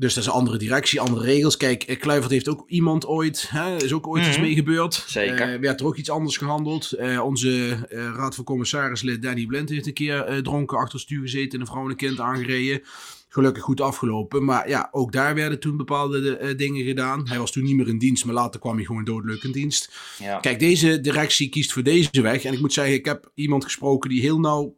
Dus 0.02 0.14
dat 0.14 0.24
is 0.24 0.30
een 0.30 0.36
andere 0.36 0.58
directie, 0.58 1.00
andere 1.00 1.26
regels. 1.26 1.58
Kijk, 1.58 1.84
eh, 1.84 2.00
Kluivert 2.00 2.32
heeft 2.32 2.50
ook 2.50 2.64
iemand 2.68 3.06
ooit... 3.06 3.48
Hè, 3.50 3.76
is 3.76 3.94
ook 3.94 4.08
ooit 4.08 4.26
iets 4.26 4.38
Mhm. 4.38 4.46
mee 4.46 4.56
gebeurd. 4.56 5.04
Zeker. 5.08 5.54
Eh, 5.54 5.60
werd 5.60 5.80
er 5.80 5.86
ook 5.86 5.98
iets 5.98 6.10
anders 6.10 6.38
gehandeld. 6.38 6.92
Eh, 6.92 7.24
onze 7.24 7.78
raad 7.90 8.36
van 8.36 8.44
commissarislid 8.44 9.22
Danny 9.22 9.46
Blind 9.46 9.70
heeft 9.70 9.88
een 9.88 9.94
keer 9.94 10.40
dronken 10.44 10.78
achter 10.78 10.94
het 10.94 11.02
stuur 11.02 11.22
gezeten... 11.22 11.52
en 11.52 11.60
een 11.60 11.72
vrouw 11.72 11.84
en 11.84 11.90
een 11.90 11.96
kind 11.96 12.20
aangereden. 12.20 12.82
Gelukkig 13.28 13.64
goed 13.64 13.82
afgelopen. 13.82 14.44
Maar 14.44 14.70
ja, 14.70 14.90
ook 14.92 15.12
daar 15.12 15.36
werden 15.36 15.60
toen 15.60 15.78
bepaalde 15.78 16.56
dingen 16.56 16.86
gedaan. 16.86 17.28
Hij 17.28 17.40
was 17.40 17.52
toen 17.52 17.64
niet 17.64 17.76
meer 17.76 17.88
in 17.88 17.98
dienst, 17.98 18.26
maar 18.26 18.34
later 18.34 18.60
kwam 18.60 18.76
hij 18.76 18.86
gewoon 18.86 19.04
doodleuk 19.04 19.44
in 19.44 19.52
dienst. 19.52 19.94
Ja. 20.20 20.40
Kijk, 20.40 20.60
deze 20.60 21.02
directie 21.02 21.50
kiest 21.50 21.74
voor 21.74 21.84
deze 21.84 22.22
weg. 22.22 22.44
En 22.44 22.54
ik 22.54 22.60
moet 22.60 22.74
zeggen, 22.74 22.94
ik 22.94 23.06
heb 23.06 23.32
iemand 23.34 23.64
gesproken 23.64 24.10
die 24.10 24.22
heel 24.22 24.40
nauw 24.40 24.76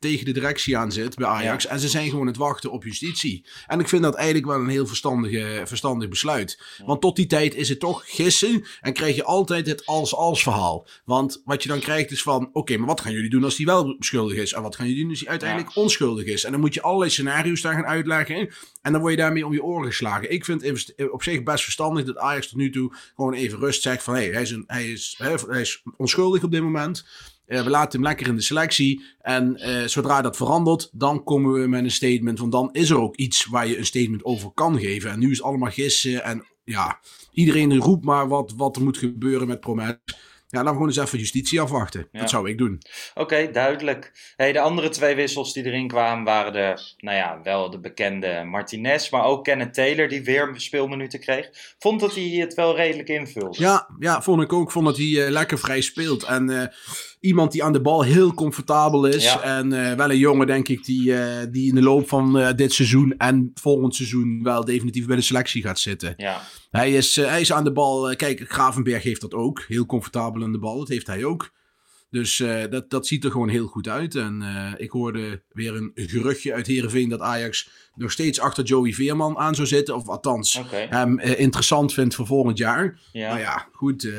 tegen 0.00 0.24
de 0.24 0.32
directie 0.32 0.76
aan 0.76 0.92
zit 0.92 1.14
bij 1.16 1.26
Ajax. 1.26 1.66
En 1.66 1.80
ze 1.80 1.88
zijn 1.88 2.10
gewoon 2.10 2.26
het 2.26 2.36
wachten 2.36 2.70
op 2.70 2.84
justitie. 2.84 3.44
En 3.66 3.80
ik 3.80 3.88
vind 3.88 4.02
dat 4.02 4.14
eigenlijk 4.14 4.46
wel 4.46 4.60
een 4.60 4.68
heel 4.68 4.86
verstandige, 4.86 5.62
verstandig 5.64 6.08
besluit. 6.08 6.62
Want 6.84 7.00
tot 7.00 7.16
die 7.16 7.26
tijd 7.26 7.54
is 7.54 7.68
het 7.68 7.80
toch 7.80 8.02
gissen. 8.06 8.64
En 8.80 8.92
krijg 8.92 9.16
je 9.16 9.24
altijd 9.24 9.66
het 9.66 9.86
als-als 9.86 10.42
verhaal. 10.42 10.88
Want 11.04 11.42
wat 11.44 11.62
je 11.62 11.68
dan 11.68 11.78
krijgt 11.80 12.10
is 12.10 12.22
van... 12.22 12.48
Oké, 12.52 12.76
maar 12.76 12.86
wat 12.86 13.00
gaan 13.00 13.12
jullie 13.12 13.30
doen 13.30 13.44
als 13.44 13.56
hij 13.56 13.66
wel 13.66 13.96
schuldig 13.98 14.36
is? 14.36 14.52
En 14.52 14.62
wat 14.62 14.76
gaan 14.76 14.86
jullie 14.86 15.00
doen 15.02 15.10
als 15.10 15.20
hij 15.20 15.28
uiteindelijk 15.28 15.76
onschuldig 15.76 16.24
is? 16.24 16.44
En 16.44 16.50
dan 16.52 16.60
moet 16.60 16.74
je 16.74 16.82
allerlei 16.82 17.10
scenario's 17.10 17.60
daar 17.60 17.74
gaan 17.74 17.86
uitleggen. 17.86 18.52
En 18.82 18.92
dan 18.92 19.00
word 19.00 19.12
je 19.12 19.18
daarmee 19.20 19.46
om 19.46 19.52
je 19.52 19.62
oren 19.62 19.86
geslagen. 19.88 20.32
Ik 20.32 20.44
vind 20.44 20.62
het 20.62 21.10
op 21.10 21.22
zich 21.22 21.42
best 21.42 21.62
verstandig 21.64 22.04
dat 22.04 22.16
Ajax 22.16 22.48
tot 22.48 22.58
nu 22.58 22.70
toe 22.70 22.94
gewoon 23.14 23.34
even 23.34 23.58
rust 23.58 23.82
zegt 23.82 24.02
van... 24.02 24.14
Hé, 24.14 24.20
hey, 24.20 24.30
hij, 24.32 24.42
is 24.42 24.50
een- 24.50 24.64
hij, 24.66 24.90
is, 24.90 25.14
hij 25.48 25.60
is 25.60 25.82
onschuldig 25.96 26.42
op 26.42 26.50
dit 26.50 26.62
moment. 26.62 27.04
Eh, 27.50 27.62
we 27.62 27.70
laten 27.70 27.98
hem 27.98 28.08
lekker 28.08 28.26
in 28.26 28.34
de 28.34 28.42
selectie. 28.42 29.02
En 29.20 29.56
eh, 29.56 29.86
zodra 29.86 30.22
dat 30.22 30.36
verandert, 30.36 30.90
dan 30.92 31.24
komen 31.24 31.52
we 31.52 31.66
met 31.66 31.84
een 31.84 31.90
statement. 31.90 32.38
Want 32.38 32.52
dan 32.52 32.68
is 32.72 32.90
er 32.90 33.00
ook 33.00 33.16
iets 33.16 33.46
waar 33.46 33.66
je 33.66 33.78
een 33.78 33.86
statement 33.86 34.24
over 34.24 34.50
kan 34.50 34.78
geven. 34.78 35.10
En 35.10 35.18
nu 35.18 35.30
is 35.30 35.36
het 35.36 35.46
allemaal 35.46 35.70
gissen. 35.70 36.24
En 36.24 36.46
ja, 36.64 37.00
iedereen 37.32 37.76
roept 37.76 38.04
maar 38.04 38.28
wat, 38.28 38.52
wat 38.56 38.76
er 38.76 38.82
moet 38.82 38.98
gebeuren 38.98 39.46
met 39.46 39.60
Promes. 39.60 39.96
Ja, 40.48 40.58
laten 40.58 40.64
we 40.64 40.72
gewoon 40.72 40.88
eens 40.88 40.96
even 40.96 41.18
justitie 41.18 41.60
afwachten. 41.60 42.08
Ja. 42.12 42.20
Dat 42.20 42.30
zou 42.30 42.48
ik 42.48 42.58
doen. 42.58 42.82
Oké, 43.14 43.50
duidelijk. 43.50 44.32
Hey, 44.36 44.52
de 44.52 44.60
andere 44.60 44.88
twee 44.88 45.14
wissels 45.14 45.52
die 45.52 45.64
erin 45.64 45.88
kwamen 45.88 46.24
waren 46.24 46.52
de, 46.52 46.82
nou 46.96 47.16
ja, 47.16 47.40
wel 47.42 47.70
de 47.70 47.80
bekende 47.80 48.42
Martinez, 48.44 49.10
maar 49.10 49.24
ook 49.24 49.44
Kenneth 49.44 49.74
Taylor 49.74 50.08
die 50.08 50.22
weer 50.22 50.52
speelminuten 50.56 51.20
kreeg. 51.20 51.48
Vond 51.78 52.00
dat 52.00 52.14
hij 52.14 52.24
het 52.24 52.54
wel 52.54 52.76
redelijk 52.76 53.08
invult. 53.08 53.56
Ja, 53.56 53.88
ja, 53.98 54.22
vond 54.22 54.42
ik 54.42 54.52
ook. 54.52 54.72
Vond 54.72 54.86
dat 54.86 54.96
hij 54.96 55.24
eh, 55.24 55.30
lekker 55.30 55.58
vrij 55.58 55.80
speelt. 55.80 56.22
En 56.22 56.72
iemand 57.20 57.52
die 57.52 57.64
aan 57.64 57.72
de 57.72 57.80
bal 57.80 58.02
heel 58.02 58.34
comfortabel 58.34 59.06
is. 59.06 59.24
Ja. 59.24 59.42
En 59.42 59.72
eh, 59.72 59.96
wel 59.96 60.10
een 60.10 60.18
jongen, 60.18 60.46
denk 60.46 60.68
ik, 60.68 60.84
die, 60.84 61.14
eh, 61.14 61.46
die 61.50 61.68
in 61.68 61.74
de 61.74 61.82
loop 61.82 62.08
van 62.08 62.38
eh, 62.38 62.54
dit 62.56 62.72
seizoen 62.72 63.14
en 63.16 63.50
volgend 63.54 63.94
seizoen 63.94 64.40
wel 64.42 64.64
definitief 64.64 65.06
bij 65.06 65.16
de 65.16 65.22
selectie 65.22 65.62
gaat 65.62 65.78
zitten. 65.78 66.14
Ja, 66.16 66.40
Hij 66.70 66.92
is, 66.92 67.16
hij 67.16 67.40
is 67.40 67.52
aan 67.52 67.64
de 67.64 67.72
bal. 67.72 68.16
kijk, 68.16 68.44
Gravenberg 68.48 69.02
heeft 69.02 69.20
dat 69.20 69.34
ook. 69.34 69.64
Heel 69.68 69.86
comfortabel 69.86 70.42
aan 70.42 70.52
de 70.52 70.58
bal. 70.58 70.78
Dat 70.78 70.88
heeft 70.88 71.06
hij 71.06 71.24
ook. 71.24 71.50
Dus 72.10 72.40
eh, 72.40 72.62
dat, 72.70 72.90
dat 72.90 73.06
ziet 73.06 73.24
er 73.24 73.30
gewoon 73.30 73.48
heel 73.48 73.66
goed 73.66 73.88
uit. 73.88 74.14
En 74.14 74.42
eh, 74.42 74.72
ik 74.76 74.90
hoorde 74.90 75.42
weer 75.48 75.74
een 75.74 75.90
geruchtje 75.94 76.54
uit 76.54 76.66
Heerenveen 76.66 77.08
dat 77.08 77.20
Ajax 77.20 77.70
nog 77.94 78.10
steeds 78.10 78.40
achter 78.40 78.64
Joey 78.64 78.92
Veerman 78.92 79.38
aan 79.38 79.54
zou 79.54 79.66
zitten. 79.66 79.94
Of 79.94 80.08
althans, 80.08 80.60
hem 80.70 81.18
eh, 81.18 81.40
interessant 81.40 81.92
vindt 81.92 82.14
voor 82.14 82.26
volgend 82.26 82.58
jaar. 82.58 83.00
Ja. 83.12 83.28
Nou 83.28 83.40
ja, 83.40 83.68
goed. 83.72 84.12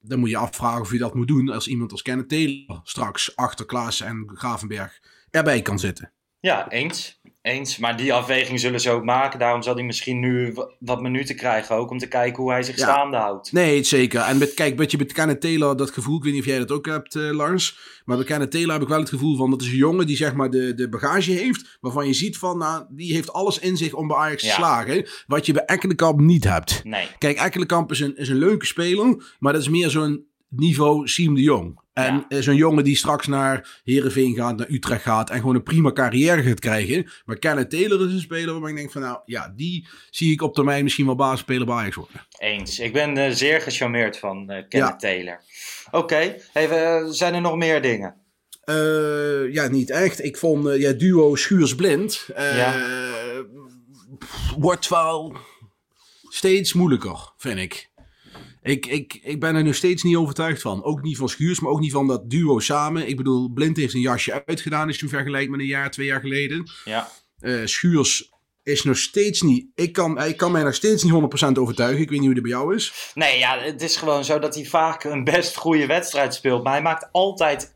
dan 0.00 0.18
moet 0.18 0.30
je 0.30 0.36
afvragen 0.36 0.80
of 0.80 0.92
je 0.92 0.98
dat 0.98 1.14
moet 1.14 1.28
doen 1.28 1.48
als 1.48 1.66
iemand 1.66 1.92
als 1.92 2.02
Kenneth 2.02 2.28
Taylor 2.28 2.80
straks 2.84 3.36
achter 3.36 3.66
Klaas 3.66 4.00
en 4.00 4.30
Gravenberg 4.34 5.00
erbij 5.30 5.62
kan 5.62 5.78
zitten. 5.78 6.12
Ja, 6.40 6.70
eens. 6.70 7.20
Eens. 7.44 7.78
Maar 7.78 7.96
die 7.96 8.12
afweging 8.12 8.60
zullen 8.60 8.80
ze 8.80 8.90
ook 8.90 9.04
maken. 9.04 9.38
Daarom 9.38 9.62
zal 9.62 9.74
hij 9.74 9.82
misschien 9.84 10.18
nu 10.20 10.52
wa- 10.54 10.70
wat 10.78 11.00
minuten 11.02 11.36
krijgen 11.36 11.76
ook. 11.76 11.90
Om 11.90 11.98
te 11.98 12.08
kijken 12.08 12.42
hoe 12.42 12.52
hij 12.52 12.62
zich 12.62 12.76
Ja. 12.76 12.82
staande 12.82 13.16
houdt. 13.16 13.52
Nee, 13.52 13.82
zeker. 13.82 14.20
En 14.20 14.38
met, 14.38 14.54
kijk, 14.54 14.76
met 14.76 14.90
je 14.90 14.98
met 14.98 15.12
Kenneth 15.12 15.40
Taylor 15.40 15.76
dat 15.76 15.90
gevoel, 15.90 16.16
ik 16.16 16.22
weet 16.22 16.32
niet 16.32 16.40
of 16.42 16.48
jij 16.48 16.58
dat 16.58 16.70
ook 16.70 16.86
hebt, 16.86 17.14
eh, 17.14 17.30
Lars. 17.30 17.78
Maar 18.04 18.16
bij 18.16 18.26
Kenneth 18.26 18.50
Taylor 18.50 18.72
heb 18.72 18.82
ik 18.82 18.88
wel 18.88 18.98
het 19.00 19.08
gevoel 19.08 19.36
van, 19.36 19.50
dat 19.50 19.60
is 19.62 19.66
een 19.68 19.76
jongen 19.76 20.06
die 20.06 20.16
zeg 20.16 20.34
maar 20.34 20.50
de, 20.50 20.74
de 20.74 20.88
bagage 20.88 21.30
heeft. 21.32 21.78
Waarvan 21.80 22.06
je 22.06 22.12
ziet 22.12 22.38
van, 22.38 22.58
nou, 22.58 22.84
die 22.88 23.12
heeft 23.14 23.32
alles 23.32 23.58
in 23.58 23.76
zich 23.76 23.92
om 23.94 24.08
bij 24.08 24.16
Ajax 24.16 24.42
te 24.42 24.48
Ja. 24.48 24.54
slagen. 24.54 25.06
Wat 25.26 25.46
je 25.46 25.52
bij 25.52 25.64
Ekkelenkamp 25.64 26.20
niet 26.20 26.44
hebt. 26.44 26.80
Nee. 26.84 27.06
Kijk, 27.18 27.38
Ekkelenkamp 27.38 27.90
is 27.90 28.00
een, 28.00 28.16
is 28.16 28.28
een 28.28 28.38
leuke 28.38 28.66
speler, 28.66 29.34
maar 29.38 29.52
dat 29.52 29.62
is 29.62 29.68
meer 29.68 29.90
zo'n 29.90 30.24
niveau 30.48 31.08
Siem 31.08 31.34
de 31.34 31.40
Jong. 31.42 31.82
En 31.94 32.14
Ja. 32.14 32.24
eh, 32.28 32.38
zo'n 32.42 32.56
jongen 32.56 32.84
die 32.84 32.96
straks 32.96 33.26
naar 33.26 33.80
Heerenveen 33.84 34.34
gaat, 34.34 34.56
naar 34.56 34.70
Utrecht 34.70 35.02
gaat 35.02 35.30
en 35.30 35.38
gewoon 35.38 35.54
een 35.54 35.62
prima 35.62 35.92
carrière 35.92 36.42
gaat 36.42 36.60
krijgen. 36.60 37.10
Maar 37.24 37.38
Kenneth 37.38 37.70
Taylor 37.70 38.06
is 38.06 38.12
een 38.12 38.20
speler 38.20 38.50
waarvan 38.52 38.68
ik 38.70 38.76
denk 38.76 38.92
van, 38.92 39.02
nou 39.02 39.18
ja, 39.24 39.52
die 39.56 39.86
zie 40.10 40.32
ik 40.32 40.42
op 40.42 40.54
termijn 40.54 40.82
misschien 40.84 41.06
wel 41.06 41.14
basisspeler 41.14 41.66
bij 41.66 41.74
Ajax 41.74 41.96
worden. 41.96 42.26
Eens. 42.38 42.78
Ik 42.78 42.92
ben 42.92 43.16
eh, 43.16 43.30
zeer 43.30 43.60
gecharmeerd 43.60 44.18
van 44.18 44.50
eh 44.50 44.62
Kenneth 44.68 44.90
Ja. 44.90 44.96
Taylor. 44.96 45.40
Oké. 45.90 46.36
Hey, 46.52 46.68
we, 46.68 47.06
zijn 47.10 47.34
er 47.34 47.40
nog 47.40 47.56
meer 47.56 47.82
dingen? 47.82 48.14
Ja, 49.50 49.68
niet 49.68 49.90
echt. 49.90 50.24
Ik 50.24 50.36
vond 50.36 50.76
ja, 50.80 50.92
duo 50.92 51.34
Schuurs-Blind 51.34 52.28
Ja. 52.36 52.74
wordt 54.58 54.88
wel 54.88 55.36
steeds 56.28 56.72
moeilijker, 56.72 57.32
vind 57.36 57.58
ik. 57.58 57.88
Ik, 58.64 58.86
ik. 58.86 59.18
ik 59.22 59.40
ben 59.40 59.54
er 59.54 59.64
nog 59.64 59.74
steeds 59.74 60.02
niet 60.02 60.16
overtuigd 60.16 60.62
van. 60.62 60.84
Ook 60.84 61.02
niet 61.02 61.16
van 61.16 61.28
Schuurs, 61.28 61.60
maar 61.60 61.70
ook 61.70 61.80
niet 61.80 61.92
van 61.92 62.06
dat 62.06 62.30
duo 62.30 62.58
samen. 62.58 63.08
Ik 63.08 63.16
bedoel, 63.16 63.48
Blind 63.48 63.76
heeft 63.76 63.94
een 63.94 64.00
jasje 64.00 64.44
uitgedaan 64.46 64.88
je 64.88 64.96
hem 64.98 65.08
vergelijkt 65.08 65.50
met 65.50 65.60
een 65.60 65.66
jaar, 65.66 65.90
twee 65.90 66.06
jaar 66.06 66.20
geleden. 66.20 66.70
Ja. 66.84 67.08
Eh, 67.38 67.60
Schuurs 67.64 68.32
is 68.62 68.82
nog 68.82 68.96
steeds 68.96 69.42
niet... 69.42 69.66
Ik 69.74 69.92
kan, 69.92 70.18
hij 70.18 70.34
kan 70.34 70.52
mij 70.52 70.62
nog 70.62 70.74
steeds 70.74 71.02
niet 71.02 71.12
100% 71.12 71.58
overtuigen. 71.58 72.02
Ik 72.02 72.08
weet 72.08 72.18
niet 72.18 72.26
hoe 72.26 72.34
dat 72.34 72.42
bij 72.42 72.52
jou 72.52 72.74
is. 72.74 73.10
Nee, 73.14 73.38
ja, 73.38 73.58
het 73.58 73.82
is 73.82 73.96
gewoon 73.96 74.24
zo 74.24 74.38
dat 74.38 74.54
hij 74.54 74.64
vaak 74.64 75.04
een 75.04 75.24
best 75.24 75.56
goede 75.56 75.86
wedstrijd 75.86 76.34
speelt. 76.34 76.62
Maar 76.62 76.72
hij 76.72 76.82
maakt 76.82 77.08
altijd. 77.12 77.74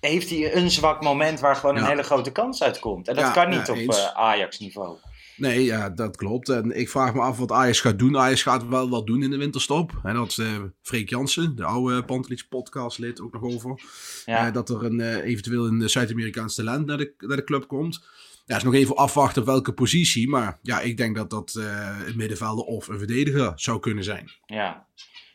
Heeft 0.00 0.30
hij 0.30 0.54
een 0.54 0.70
zwak 0.70 1.02
moment 1.02 1.40
waar 1.40 1.56
gewoon 1.56 1.76
een 1.76 1.84
hele 1.84 2.02
grote 2.02 2.32
kans 2.32 2.62
uitkomt. 2.62 3.08
En 3.08 3.14
dat 3.14 3.24
Ja, 3.24 3.30
kan 3.30 3.48
niet 3.48 3.66
ja, 3.66 3.72
op 3.72 3.78
eh, 3.78 4.06
Ajax-niveau. 4.14 4.96
Nee, 5.38 5.64
ja, 5.64 5.90
dat 5.90 6.16
klopt. 6.16 6.48
En 6.48 6.78
ik 6.78 6.88
vraag 6.88 7.14
me 7.14 7.20
af 7.20 7.38
wat 7.38 7.52
Ajax 7.52 7.80
gaat 7.80 7.98
doen. 7.98 8.18
Ajax 8.18 8.42
gaat 8.42 8.68
wel 8.68 8.88
wat 8.88 9.06
doen 9.06 9.22
in 9.22 9.30
de 9.30 9.36
winterstop. 9.36 10.00
En 10.02 10.14
dat 10.14 10.28
is 10.28 10.38
eh, 10.38 10.62
Freek 10.82 11.08
Jansen, 11.10 11.56
de 11.56 11.64
oude 11.64 12.04
Pantelich 12.04 12.48
podcastlid, 12.48 13.20
ook 13.20 13.32
nog 13.32 13.42
over. 13.42 13.80
Ja. 14.24 14.46
Eh, 14.46 14.52
dat 14.52 14.68
er 14.68 14.84
een, 14.84 15.00
eh, 15.00 15.24
eventueel 15.24 15.66
een 15.66 15.90
Zuid-Amerikaans 15.90 16.54
talent 16.54 16.86
naar 16.86 16.96
de, 16.96 17.14
naar 17.18 17.36
de 17.36 17.44
club 17.44 17.66
komt. 17.66 18.06
Ja, 18.46 18.56
is 18.56 18.62
nog 18.62 18.74
even 18.74 18.96
afwachten 18.96 19.42
op 19.42 19.48
welke 19.48 19.72
positie. 19.72 20.28
Maar 20.28 20.58
ja, 20.62 20.80
ik 20.80 20.96
denk 20.96 21.16
dat 21.16 21.30
dat 21.30 21.54
een 22.06 22.16
middenvelder 22.16 22.64
of 22.64 22.88
een 22.88 22.98
verdediger 22.98 23.52
zou 23.56 23.80
kunnen 23.80 24.04
zijn. 24.04 24.30
Ja. 24.46 24.86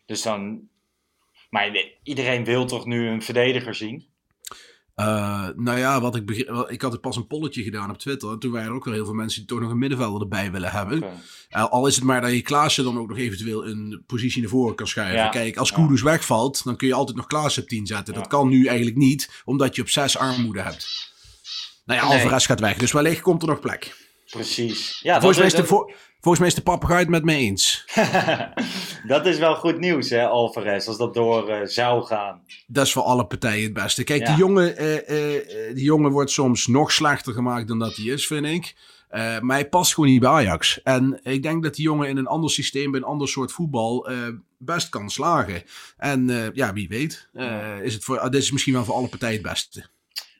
Dus 0.05 0.21
dan. 0.21 0.67
Maar 1.49 1.85
iedereen 2.03 2.43
wil 2.43 2.65
toch 2.65 2.85
nu 2.85 3.07
een 3.07 3.21
verdediger 3.21 3.75
zien? 3.75 4.12
Eh, 4.95 5.47
nou 5.55 5.77
ja, 5.77 6.01
wat 6.01 6.15
ik, 6.15 6.31
ik 6.67 6.81
had 6.81 6.93
er 6.93 6.99
pas 6.99 7.15
een 7.15 7.27
polletje 7.27 7.63
gedaan 7.63 7.89
op 7.89 7.97
Twitter. 7.97 8.31
En 8.31 8.39
toen 8.39 8.51
waren 8.51 8.67
er 8.67 8.73
ook 8.73 8.85
wel 8.85 8.93
heel 8.93 9.05
veel 9.05 9.13
mensen 9.13 9.39
die 9.39 9.49
toch 9.49 9.59
nog 9.59 9.71
een 9.71 9.77
middenvelder 9.77 10.21
erbij 10.21 10.51
willen 10.51 10.71
hebben. 10.71 11.03
Uh, 11.49 11.65
al 11.69 11.87
is 11.87 11.95
het 11.95 12.03
maar 12.03 12.21
dat 12.21 12.31
je 12.31 12.41
Klaassen 12.41 12.83
dan 12.83 12.97
ook 12.97 13.07
nog 13.07 13.17
eventueel 13.17 13.67
een 13.67 14.03
positie 14.07 14.41
naar 14.41 14.49
voren 14.49 14.75
kan 14.75 14.87
schuiven. 14.87 15.17
Ja. 15.17 15.29
Kijk, 15.29 15.57
als 15.57 15.69
Ja. 15.69 15.75
Kudus 15.75 16.01
wegvalt, 16.01 16.63
dan 16.63 16.75
kun 16.75 16.87
je 16.87 16.93
altijd 16.93 17.17
nog 17.17 17.27
Klaassen 17.27 17.63
op 17.63 17.69
10 17.69 17.87
zetten. 17.87 18.13
Dat 18.13 18.27
kan 18.27 18.47
nu 18.47 18.65
eigenlijk 18.65 18.97
niet, 18.97 19.41
omdat 19.45 19.75
je 19.75 19.81
op 19.81 19.89
6 19.89 20.17
armoede 20.17 20.61
hebt. 20.61 21.11
Nou 21.85 21.99
ja, 21.99 22.07
Nee. 22.07 22.15
Alvarez 22.15 22.45
gaat 22.45 22.59
weg, 22.59 22.77
dus 22.77 22.91
wellicht 22.91 23.21
komt 23.21 23.41
er 23.41 23.47
nog 23.47 23.59
plek. 23.59 23.95
Precies. 24.33 24.99
Ja, 25.01 25.13
volgens, 25.13 25.37
mij 25.37 25.47
is 25.47 25.53
de, 25.53 25.65
vo- 25.65 25.89
volgens 26.19 26.39
mij 26.39 26.47
is 26.47 26.55
de 26.55 26.61
papegaai 26.61 26.99
het 26.99 27.09
met 27.09 27.23
me 27.23 27.35
eens. 27.35 27.85
dat 29.07 29.25
is 29.25 29.37
wel 29.37 29.55
goed 29.55 29.79
nieuws, 29.79 30.09
hè, 30.09 30.27
Alvarez, 30.27 30.87
als 30.87 30.97
dat 30.97 31.13
door 31.13 31.49
eh, 31.49 31.67
zou 31.67 32.03
gaan. 32.05 32.41
Dat 32.67 32.85
is 32.85 32.91
voor 32.93 33.01
alle 33.03 33.25
partijen 33.25 33.63
het 33.63 33.73
beste. 33.73 34.03
Kijk, 34.03 34.21
Ja. 34.21 34.27
die, 34.27 34.35
jongen, 34.37 34.77
eh, 34.77 35.73
die 35.75 35.83
jongen 35.83 36.11
wordt 36.11 36.31
soms 36.31 36.67
nog 36.67 36.91
slechter 36.91 37.33
gemaakt 37.33 37.67
dan 37.67 37.79
dat 37.79 37.95
hij 37.95 38.05
is, 38.05 38.27
vind 38.27 38.45
ik. 38.45 38.75
Maar 39.41 39.55
hij 39.57 39.69
past 39.69 39.93
gewoon 39.93 40.09
niet 40.09 40.19
bij 40.19 40.29
Ajax. 40.29 40.81
En 40.81 41.19
ik 41.23 41.43
denk 41.43 41.63
dat 41.63 41.75
die 41.75 41.83
jongen 41.85 42.09
in 42.09 42.17
een 42.17 42.27
ander 42.27 42.49
systeem, 42.49 42.91
bij 42.91 42.99
een 42.99 43.05
ander 43.05 43.27
soort 43.27 43.51
voetbal, 43.51 44.09
best 44.57 44.89
kan 44.89 45.09
slagen. 45.09 45.63
En 45.97 46.51
ja, 46.53 46.73
wie 46.73 46.87
weet, 46.87 47.29
is 47.81 47.93
het 47.93 48.03
voor, 48.03 48.29
dit 48.31 48.41
is 48.41 48.51
misschien 48.51 48.73
wel 48.73 48.83
voor 48.85 48.95
alle 48.95 49.07
partijen 49.07 49.33
het 49.41 49.43
beste. 49.51 49.85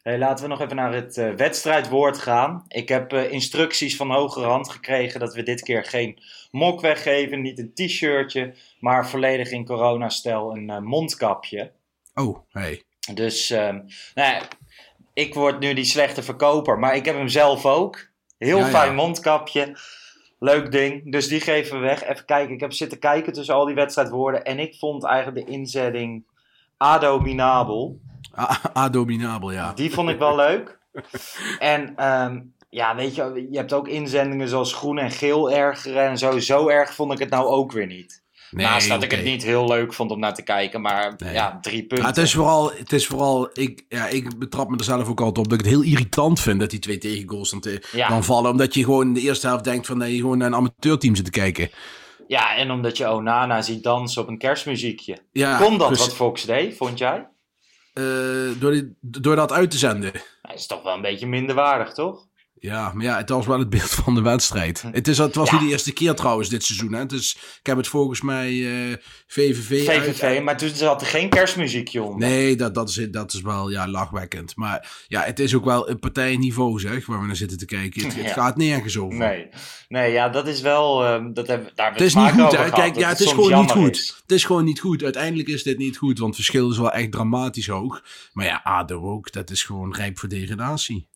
Hey, 0.03 0.17
laten 0.17 0.43
we 0.43 0.49
nog 0.49 0.61
even 0.61 0.75
naar 0.75 0.93
het 0.93 1.17
eh, 1.17 1.29
wedstrijdwoord 1.29 2.17
gaan. 2.17 2.65
Ik 2.67 2.89
heb 2.89 3.13
eh, 3.13 3.31
instructies 3.31 3.95
van 3.95 4.11
hogerhand 4.11 4.69
gekregen 4.69 5.19
dat 5.19 5.33
we 5.33 5.43
dit 5.43 5.61
keer 5.61 5.85
geen 5.85 6.19
mok 6.51 6.81
weggeven, 6.81 7.41
niet 7.41 7.59
een 7.59 7.73
t-shirtje, 7.73 8.53
maar 8.79 9.09
volledig 9.09 9.51
in 9.51 9.65
coronastijl 9.65 10.55
een 10.55 10.69
eh, 10.69 10.79
mondkapje. 10.79 11.71
Oh, 12.13 12.37
hey. 12.49 12.83
Dus 13.13 13.49
ehm, 13.49 13.75
nou 14.13 14.33
ja, 14.33 14.41
ik 15.13 15.33
word 15.33 15.59
nu 15.59 15.73
die 15.73 15.83
slechte 15.85 16.23
verkoper, 16.23 16.79
maar 16.79 16.95
ik 16.95 17.05
heb 17.05 17.15
hem 17.15 17.27
zelf 17.27 17.65
ook. 17.65 18.09
Heel 18.37 18.57
Ja, 18.57 18.65
ja. 18.65 18.71
fijn 18.71 18.95
mondkapje. 18.95 19.77
Leuk 20.39 20.71
ding. 20.71 21.11
Dus 21.11 21.27
die 21.27 21.41
geven 21.41 21.79
we 21.79 21.85
weg. 21.85 22.03
Even 22.03 22.25
kijken. 22.25 22.53
Ik 22.53 22.59
heb 22.59 22.73
zitten 22.73 22.99
kijken 22.99 23.33
tussen 23.33 23.55
al 23.55 23.65
die 23.65 23.75
wedstrijdwoorden. 23.75 24.43
En 24.43 24.59
ik 24.59 24.75
vond 24.75 25.03
eigenlijk 25.03 25.45
de 25.45 25.51
inzetting 25.51 26.25
abominabel. 26.77 27.99
A- 28.39 28.59
Abominabel, 28.73 29.51
ja. 29.51 29.73
Die 29.73 29.91
vond 29.91 30.09
ik 30.09 30.19
wel 30.19 30.35
leuk. 30.35 30.79
En 31.59 31.93
ehm, 31.95 32.39
ja, 32.69 32.95
weet 32.95 33.15
je, 33.15 33.47
je 33.51 33.57
hebt 33.57 33.73
ook 33.73 33.87
inzendingen 33.87 34.47
zoals 34.49 34.73
groen 34.73 34.97
en 34.97 35.11
geel 35.11 35.51
ergeren 35.51 36.03
en 36.09 36.17
zo. 36.17 36.39
Zo 36.39 36.67
erg 36.67 36.93
vond 36.93 37.11
ik 37.13 37.19
het 37.19 37.29
nou 37.29 37.45
ook 37.45 37.71
weer 37.71 37.87
niet. 37.87 38.21
Nee, 38.51 38.65
Naast 38.65 38.87
dat 38.89 39.03
ik 39.03 39.11
het 39.11 39.23
niet 39.23 39.43
heel 39.43 39.67
leuk 39.67 39.93
vond 39.93 40.11
om 40.11 40.19
naar 40.19 40.33
te 40.33 40.41
kijken, 40.43 40.81
maar 40.81 41.13
Nee. 41.17 41.33
ja, 41.33 41.57
drie 41.61 41.81
Ja, 41.81 41.87
punten. 41.87 42.05
het 42.07 42.17
is 42.17 42.33
vooral, 42.33 42.71
het 42.73 42.93
is 42.93 43.07
vooral 43.07 43.49
ik, 43.53 43.85
ja, 43.89 44.07
ik 44.07 44.39
betrap 44.39 44.69
me 44.69 44.77
er 44.77 44.83
zelf 44.83 45.07
ook 45.09 45.19
altijd 45.21 45.37
op 45.45 45.49
dat 45.51 45.59
ik 45.59 45.65
het 45.65 45.73
heel 45.75 45.83
irritant 45.83 46.39
vind 46.39 46.59
dat 46.59 46.69
die 46.69 46.79
twee 46.79 46.97
tegengoals 46.97 47.49
dan, 47.49 47.59
te, 47.59 47.83
Ja. 47.91 48.07
dan 48.09 48.23
vallen. 48.23 48.51
Omdat 48.51 48.73
je 48.73 48.83
gewoon 48.83 49.07
in 49.07 49.13
de 49.13 49.21
eerste 49.21 49.47
helft 49.47 49.63
denkt 49.63 49.85
van 49.87 49.99
dat 49.99 50.07
je 50.09 50.15
gewoon 50.15 50.37
naar 50.37 50.47
een 50.47 50.55
amateurteam 50.55 51.15
zit 51.15 51.25
te 51.25 51.31
kijken. 51.31 51.69
Ja, 52.33 52.55
en 52.55 52.71
omdat 52.71 52.97
je 52.97 53.07
Onana 53.09 53.61
ziet 53.61 53.83
dansen 53.83 54.21
op 54.21 54.27
een 54.27 54.37
kerstmuziekje. 54.37 55.17
Ja, 55.31 55.57
Kon 55.57 55.77
dat 55.77 55.97
wat 55.97 56.15
Fox 56.15 56.43
deed, 56.45 56.77
vond 56.77 56.97
jij? 56.97 57.27
eh, 57.93 58.03
door, 58.59 58.71
die- 58.71 58.95
door 58.99 59.35
dat 59.35 59.51
uit 59.51 59.71
te 59.71 59.77
zenden. 59.77 60.11
Hij 60.41 60.55
is 60.55 60.67
toch 60.67 60.83
wel 60.83 60.93
een 60.95 61.01
beetje 61.01 61.27
minderwaardig, 61.27 61.93
toch? 61.93 62.27
Ja, 62.63 62.91
maar 62.93 63.03
ja, 63.05 63.17
het 63.17 63.29
was 63.29 63.45
wel 63.45 63.59
het 63.59 63.69
beeld 63.69 63.89
van 63.89 64.15
de 64.15 64.21
wedstrijd. 64.21 64.83
Het, 64.91 65.07
is, 65.07 65.17
het 65.17 65.35
was 65.35 65.49
Ja. 65.49 65.55
niet 65.55 65.65
de 65.65 65.71
eerste 65.71 65.93
keer 65.93 66.13
trouwens 66.15 66.49
dit 66.49 66.63
seizoen. 66.63 66.93
Hè. 66.93 67.05
Dus 67.05 67.35
ik 67.59 67.65
heb 67.65 67.77
het 67.77 67.87
volgens 67.87 68.21
mij 68.21 68.49
eh, 68.91 68.97
VVV... 69.27 69.87
uit- 69.87 70.03
VVV, 70.03 70.41
maar 70.41 70.57
toen 70.57 70.69
zat 70.69 71.01
er 71.01 71.07
geen 71.07 71.29
kerstmuziekje 71.29 72.01
onder. 72.03 72.29
Nee, 72.29 72.55
dat, 72.55 72.75
dat, 72.75 72.89
is, 72.89 73.07
dat 73.11 73.33
is 73.33 73.41
wel 73.41 73.69
ja, 73.69 73.87
lachwekkend. 73.87 74.55
Maar 74.55 75.05
ja, 75.07 75.21
het 75.21 75.39
is 75.39 75.55
ook 75.55 75.65
wel 75.65 75.89
een 75.89 75.99
partijniveau, 75.99 76.79
zeg, 76.79 77.05
waar 77.05 77.19
we 77.19 77.25
naar 77.25 77.35
zitten 77.35 77.57
te 77.57 77.65
kijken. 77.65 78.05
Het, 78.05 78.31
gaat 78.31 78.57
nergens 78.57 78.97
over. 78.97 79.17
Nee, 79.19 79.47
nee 79.87 80.11
ja, 80.11 80.29
dat 80.29 80.47
is 80.47 80.61
wel. 80.61 81.05
ehm, 81.05 81.33
dat 81.33 81.47
hebben, 81.47 81.71
daar 81.75 81.85
hebben 81.85 82.03
Het 82.03 82.15
is 82.15 82.15
niet 82.21 82.31
goed, 82.31 82.41
over 82.41 82.57
hè? 82.57 82.63
gehad, 82.63 82.79
Kijk, 82.79 82.95
ja, 82.95 83.09
het 83.09 83.19
is 83.19 83.29
gewoon 83.31 83.59
niet 83.61 83.71
goed. 83.71 83.95
is. 83.95 84.15
Het 84.21 84.31
is 84.31 84.43
gewoon 84.45 84.63
niet 84.65 84.79
goed. 84.79 85.03
Uiteindelijk 85.03 85.47
is 85.49 85.63
dit 85.63 85.77
niet 85.77 85.97
goed, 85.97 86.17
want 86.19 86.35
het 86.35 86.45
verschil 86.45 86.71
is 86.71 86.77
wel 86.77 86.91
echt 86.91 87.11
dramatisch 87.11 87.67
hoog. 87.67 88.03
Maar 88.33 88.45
ja, 88.45 88.61
ADO 88.63 89.01
ook, 89.11 89.31
dat 89.31 89.49
is 89.49 89.63
gewoon 89.63 89.93
rijp 89.95 90.19
voor 90.19 90.29
degradatie. 90.29 91.07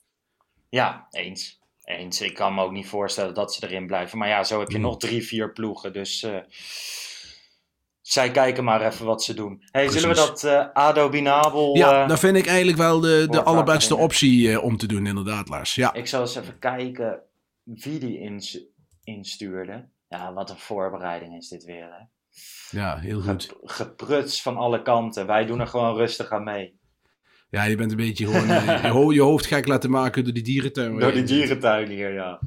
Ja, 0.69 1.07
eens. 1.11 1.59
eens. 1.83 2.21
Ik 2.21 2.33
kan 2.33 2.53
me 2.53 2.63
ook 2.63 2.71
niet 2.71 2.87
voorstellen 2.87 3.33
dat 3.33 3.53
ze 3.53 3.67
erin 3.67 3.87
blijven. 3.87 4.17
Maar 4.17 4.27
ja, 4.27 4.43
zo 4.43 4.59
heb 4.59 4.67
je 4.69 4.73
Hmm. 4.77 4.83
nog 4.83 4.97
drie, 4.97 5.23
vier 5.23 5.51
ploegen. 5.53 5.93
Dus 5.93 6.23
eh, 6.23 6.37
zij 8.01 8.31
kijken 8.31 8.63
maar 8.63 8.81
even 8.85 9.05
wat 9.05 9.23
ze 9.23 9.33
doen. 9.33 9.63
Hey, 9.71 9.89
zullen 9.89 10.09
we 10.09 10.15
dat 10.15 10.43
eh, 10.43 10.65
Ado 10.73 11.09
Binabel... 11.09 11.75
Ja, 11.75 12.01
eh, 12.03 12.07
dat 12.09 12.19
vind 12.19 12.37
ik 12.37 12.45
eigenlijk 12.47 12.77
wel 12.77 12.99
de, 12.99 13.27
de 13.29 13.43
allerbeste 13.43 13.95
optie 13.95 14.61
om 14.61 14.77
te 14.77 14.87
doen, 14.87 15.05
inderdaad, 15.07 15.49
Lars. 15.49 15.75
Ja, 15.75 15.93
Ik 15.93 16.07
zal 16.07 16.21
eens 16.21 16.35
even 16.35 16.59
kijken 16.59 17.19
wie 17.63 17.99
die 17.99 18.19
ins- 18.19 18.59
instuurde. 19.03 19.89
Ja, 20.09 20.33
wat 20.33 20.49
een 20.49 20.57
voorbereiding 20.59 21.35
is 21.35 21.47
dit 21.47 21.63
weer. 21.63 21.87
Hè? 21.91 22.05
ja 22.77 22.97
heel 22.97 23.21
goed. 23.21 23.43
Gep- 23.43 23.59
Gepruts 23.63 24.41
van 24.41 24.57
alle 24.57 24.81
kanten. 24.81 25.27
Wij 25.27 25.45
doen 25.45 25.59
er 25.59 25.67
gewoon 25.67 25.95
rustig 25.95 26.31
aan 26.31 26.43
mee. 26.43 26.76
Ja, 27.57 27.63
je 27.63 27.75
bent 27.75 27.91
een 27.91 27.97
beetje 27.97 28.25
gewoon 28.25 28.49
eh, 28.49 28.83
je, 28.83 28.87
ho- 28.89 29.11
je 29.11 29.21
hoofd 29.21 29.45
gek 29.45 29.67
laten 29.67 29.89
maken 29.89 30.23
door 30.23 30.33
die 30.33 30.43
dierentuin. 30.43 30.99
Door 30.99 31.11
die 31.11 31.23
dierentuin 31.23 31.89
hier, 31.89 32.13
ja. 32.13 32.39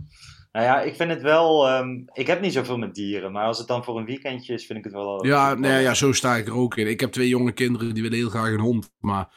Nou 0.52 0.64
ja, 0.67 0.81
ik 0.81 0.95
vind 0.95 1.11
het 1.11 1.23
wel... 1.23 1.69
ehm, 1.69 1.88
ik 2.12 2.26
heb 2.26 2.40
niet 2.40 2.52
zoveel 2.52 2.79
met 2.79 2.95
dieren. 2.95 3.33
Maar 3.33 3.45
als 3.45 3.59
het 3.59 3.67
dan 3.67 3.85
voor 3.85 3.99
een 3.99 4.05
weekendje 4.05 4.55
is, 4.55 4.67
vind 4.67 4.79
ik 4.79 4.85
het 4.85 4.93
wel... 4.93 5.26
Ja, 5.26 5.55
nee, 5.55 5.83
ja, 5.83 5.95
zo 5.95 6.12
sta 6.12 6.37
ik 6.37 6.47
er 6.47 6.55
ook 6.55 6.76
in. 6.76 6.88
Ik 6.88 7.00
heb 7.00 7.12
twee 7.12 7.29
jonge 7.29 7.52
kinderen 7.52 7.95
die 7.95 8.02
willen 8.02 8.19
heel 8.19 8.29
graag 8.29 8.52
een 8.52 8.61
hond. 8.61 8.90
Maar 9.00 9.29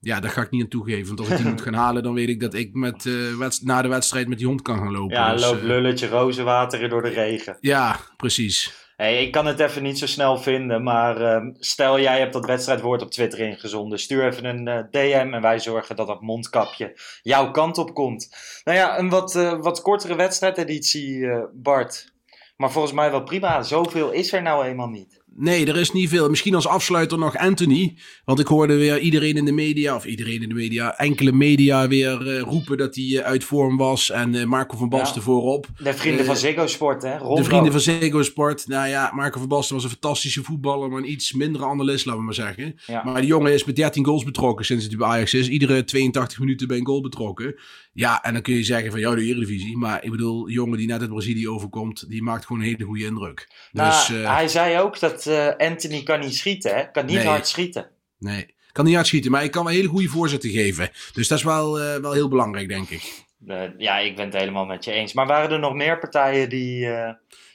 ja, 0.00 0.20
daar 0.20 0.30
ga 0.30 0.42
ik 0.42 0.50
niet 0.50 0.62
aan 0.62 0.68
toegeven. 0.68 1.06
Want 1.06 1.20
als 1.20 1.28
ik 1.28 1.36
die 1.36 1.46
moet 1.52 1.60
gaan 1.60 1.74
halen, 1.74 2.02
dan 2.02 2.14
weet 2.14 2.28
ik 2.28 2.40
dat 2.40 2.54
ik 2.54 2.74
met, 2.74 3.06
eh, 3.06 3.48
na 3.62 3.82
de 3.82 3.88
wedstrijd 3.88 4.28
met 4.28 4.38
die 4.38 4.46
hond 4.46 4.62
kan 4.62 4.78
gaan 4.78 4.92
lopen. 4.92 5.16
Ja, 5.16 5.32
Dus, 5.32 5.42
loop 5.42 5.56
eh, 5.58 5.62
lulletje 5.62 6.08
rozenwater 6.08 6.88
door 6.88 7.02
de 7.02 7.08
regen. 7.08 7.56
ja, 7.60 7.96
precies. 8.16 8.86
Hey, 8.98 9.22
ik 9.22 9.32
kan 9.32 9.46
het 9.46 9.60
even 9.60 9.82
niet 9.82 9.98
zo 9.98 10.06
snel 10.06 10.38
vinden, 10.38 10.82
maar 10.82 11.20
ehm, 11.20 11.50
stel 11.58 12.00
jij 12.00 12.18
hebt 12.18 12.32
dat 12.32 12.46
wedstrijdwoord 12.46 13.02
op 13.02 13.10
Twitter 13.10 13.40
ingezonden. 13.40 13.98
Stuur 13.98 14.26
even 14.26 14.44
een 14.44 14.68
eh, 14.68 14.84
DM 14.90 15.34
en 15.34 15.40
wij 15.40 15.58
zorgen 15.58 15.96
dat 15.96 16.06
dat 16.06 16.20
mondkapje 16.20 17.00
jouw 17.22 17.50
kant 17.50 17.78
op 17.78 17.94
komt. 17.94 18.36
Nou 18.64 18.78
ja, 18.78 18.98
een 18.98 19.08
wat, 19.08 19.34
eh, 19.34 19.60
wat 19.60 19.82
kortere 19.82 20.14
wedstrijdeditie, 20.14 21.30
eh, 21.30 21.42
Bart. 21.52 22.12
Maar 22.56 22.70
volgens 22.70 22.94
mij 22.94 23.10
wel 23.10 23.22
prima. 23.22 23.62
Zoveel 23.62 24.10
is 24.10 24.32
er 24.32 24.42
nou 24.42 24.64
eenmaal 24.64 24.88
niet. 24.88 25.17
Nee, 25.36 25.66
er 25.66 25.76
is 25.76 25.92
niet 25.92 26.08
veel. 26.08 26.28
Misschien 26.28 26.54
als 26.54 26.66
afsluiter 26.66 27.18
nog 27.18 27.36
Anthony. 27.36 27.96
Want 28.24 28.38
ik 28.40 28.46
hoorde 28.46 28.76
weer 28.76 28.98
iedereen 28.98 29.36
in 29.36 29.44
de 29.44 29.52
media, 29.52 29.94
of 29.94 30.04
iedereen 30.04 30.42
in 30.42 30.48
de 30.48 30.54
media, 30.54 30.96
enkele 30.98 31.32
media 31.32 31.88
weer 31.88 32.28
eh, 32.28 32.40
roepen 32.40 32.76
dat 32.76 32.94
hij 32.94 33.04
eh, 33.04 33.18
uit 33.24 33.44
vorm 33.44 33.76
was. 33.76 34.10
En 34.10 34.34
eh, 34.34 34.44
Marco 34.44 34.76
van 34.76 34.88
Basten 34.88 35.16
Ja. 35.20 35.22
voorop. 35.26 35.66
De 35.82 35.94
vrienden 35.94 36.24
van 36.24 36.36
Ziggo 36.36 36.66
Sport, 36.66 37.02
hè? 37.02 37.18
Rondo. 37.18 37.34
De 37.34 37.44
vrienden 37.44 37.72
van 37.72 37.80
Ziggo 37.80 38.22
Sport. 38.22 38.66
Nou 38.66 38.88
ja, 38.88 39.10
Marco 39.14 39.38
van 39.38 39.48
Basten 39.48 39.74
was 39.74 39.84
een 39.84 39.90
fantastische 39.90 40.42
voetballer, 40.42 40.88
maar 40.88 40.98
een 40.98 41.10
iets 41.10 41.32
mindere 41.32 41.64
analist, 41.64 42.04
laten 42.04 42.20
we 42.20 42.26
maar 42.26 42.34
zeggen. 42.34 42.74
Ja. 42.86 43.02
Maar 43.04 43.20
die 43.20 43.30
jongen 43.30 43.52
is 43.52 43.64
met 43.64 43.76
13 43.76 44.04
goals 44.04 44.24
betrokken 44.24 44.64
sinds 44.64 44.86
hij 44.86 44.96
bij 44.96 45.06
Ajax 45.08 45.34
is. 45.34 45.48
Iedere 45.48 45.84
82 45.84 46.38
minuten 46.38 46.68
bij 46.68 46.76
een 46.78 46.86
goal 46.86 47.00
betrokken. 47.00 47.54
Ja, 47.92 48.22
en 48.22 48.32
dan 48.32 48.42
kun 48.42 48.54
je 48.54 48.62
zeggen 48.64 48.90
van, 48.90 49.00
ja, 49.00 49.14
de 49.14 49.22
Eredivisie. 49.22 49.76
Maar 49.76 50.04
ik 50.04 50.10
bedoel, 50.10 50.44
de 50.44 50.52
jongen 50.52 50.78
die 50.78 50.86
net 50.86 51.00
uit 51.00 51.10
Brazilië 51.10 51.48
overkomt, 51.48 52.08
die 52.08 52.22
maakt 52.22 52.46
gewoon 52.46 52.62
een 52.62 52.68
hele 52.68 52.84
goede 52.84 53.04
indruk. 53.04 53.48
Nou, 53.72 53.88
Dus, 53.90 54.08
hij 54.26 54.48
zei 54.48 54.78
ook 54.80 55.00
dat 55.00 55.17
eh, 55.26 55.48
Anthony 55.56 56.02
kan 56.02 56.20
niet 56.20 56.34
schieten, 56.34 56.74
hè? 56.76 56.90
Kan 56.90 57.06
niet 57.06 57.16
Nee. 57.16 57.26
hard 57.26 57.46
schieten. 57.48 57.86
nee, 58.18 58.54
kan 58.72 58.84
niet 58.84 58.96
uitschieten, 58.96 59.30
maar 59.30 59.44
ik 59.44 59.50
kan 59.50 59.64
wel 59.64 59.72
hele 59.72 59.88
goede 59.88 60.08
voorzetten 60.08 60.50
geven. 60.50 60.90
Dus 61.12 61.28
dat 61.28 61.38
is 61.38 61.44
wel, 61.44 61.80
eh, 61.80 61.96
wel 62.00 62.12
heel 62.12 62.28
belangrijk, 62.28 62.68
denk 62.68 62.88
ik. 62.90 63.26
Eh, 63.46 63.62
ja, 63.78 63.98
ik 63.98 64.16
ben 64.16 64.24
het 64.24 64.34
helemaal 64.34 64.64
met 64.66 64.84
je 64.84 64.92
eens. 64.92 65.12
Maar 65.12 65.26
waren 65.26 65.50
er 65.50 65.58
nog 65.58 65.74
meer 65.74 65.98
partijen 65.98 66.48
die... 66.48 66.86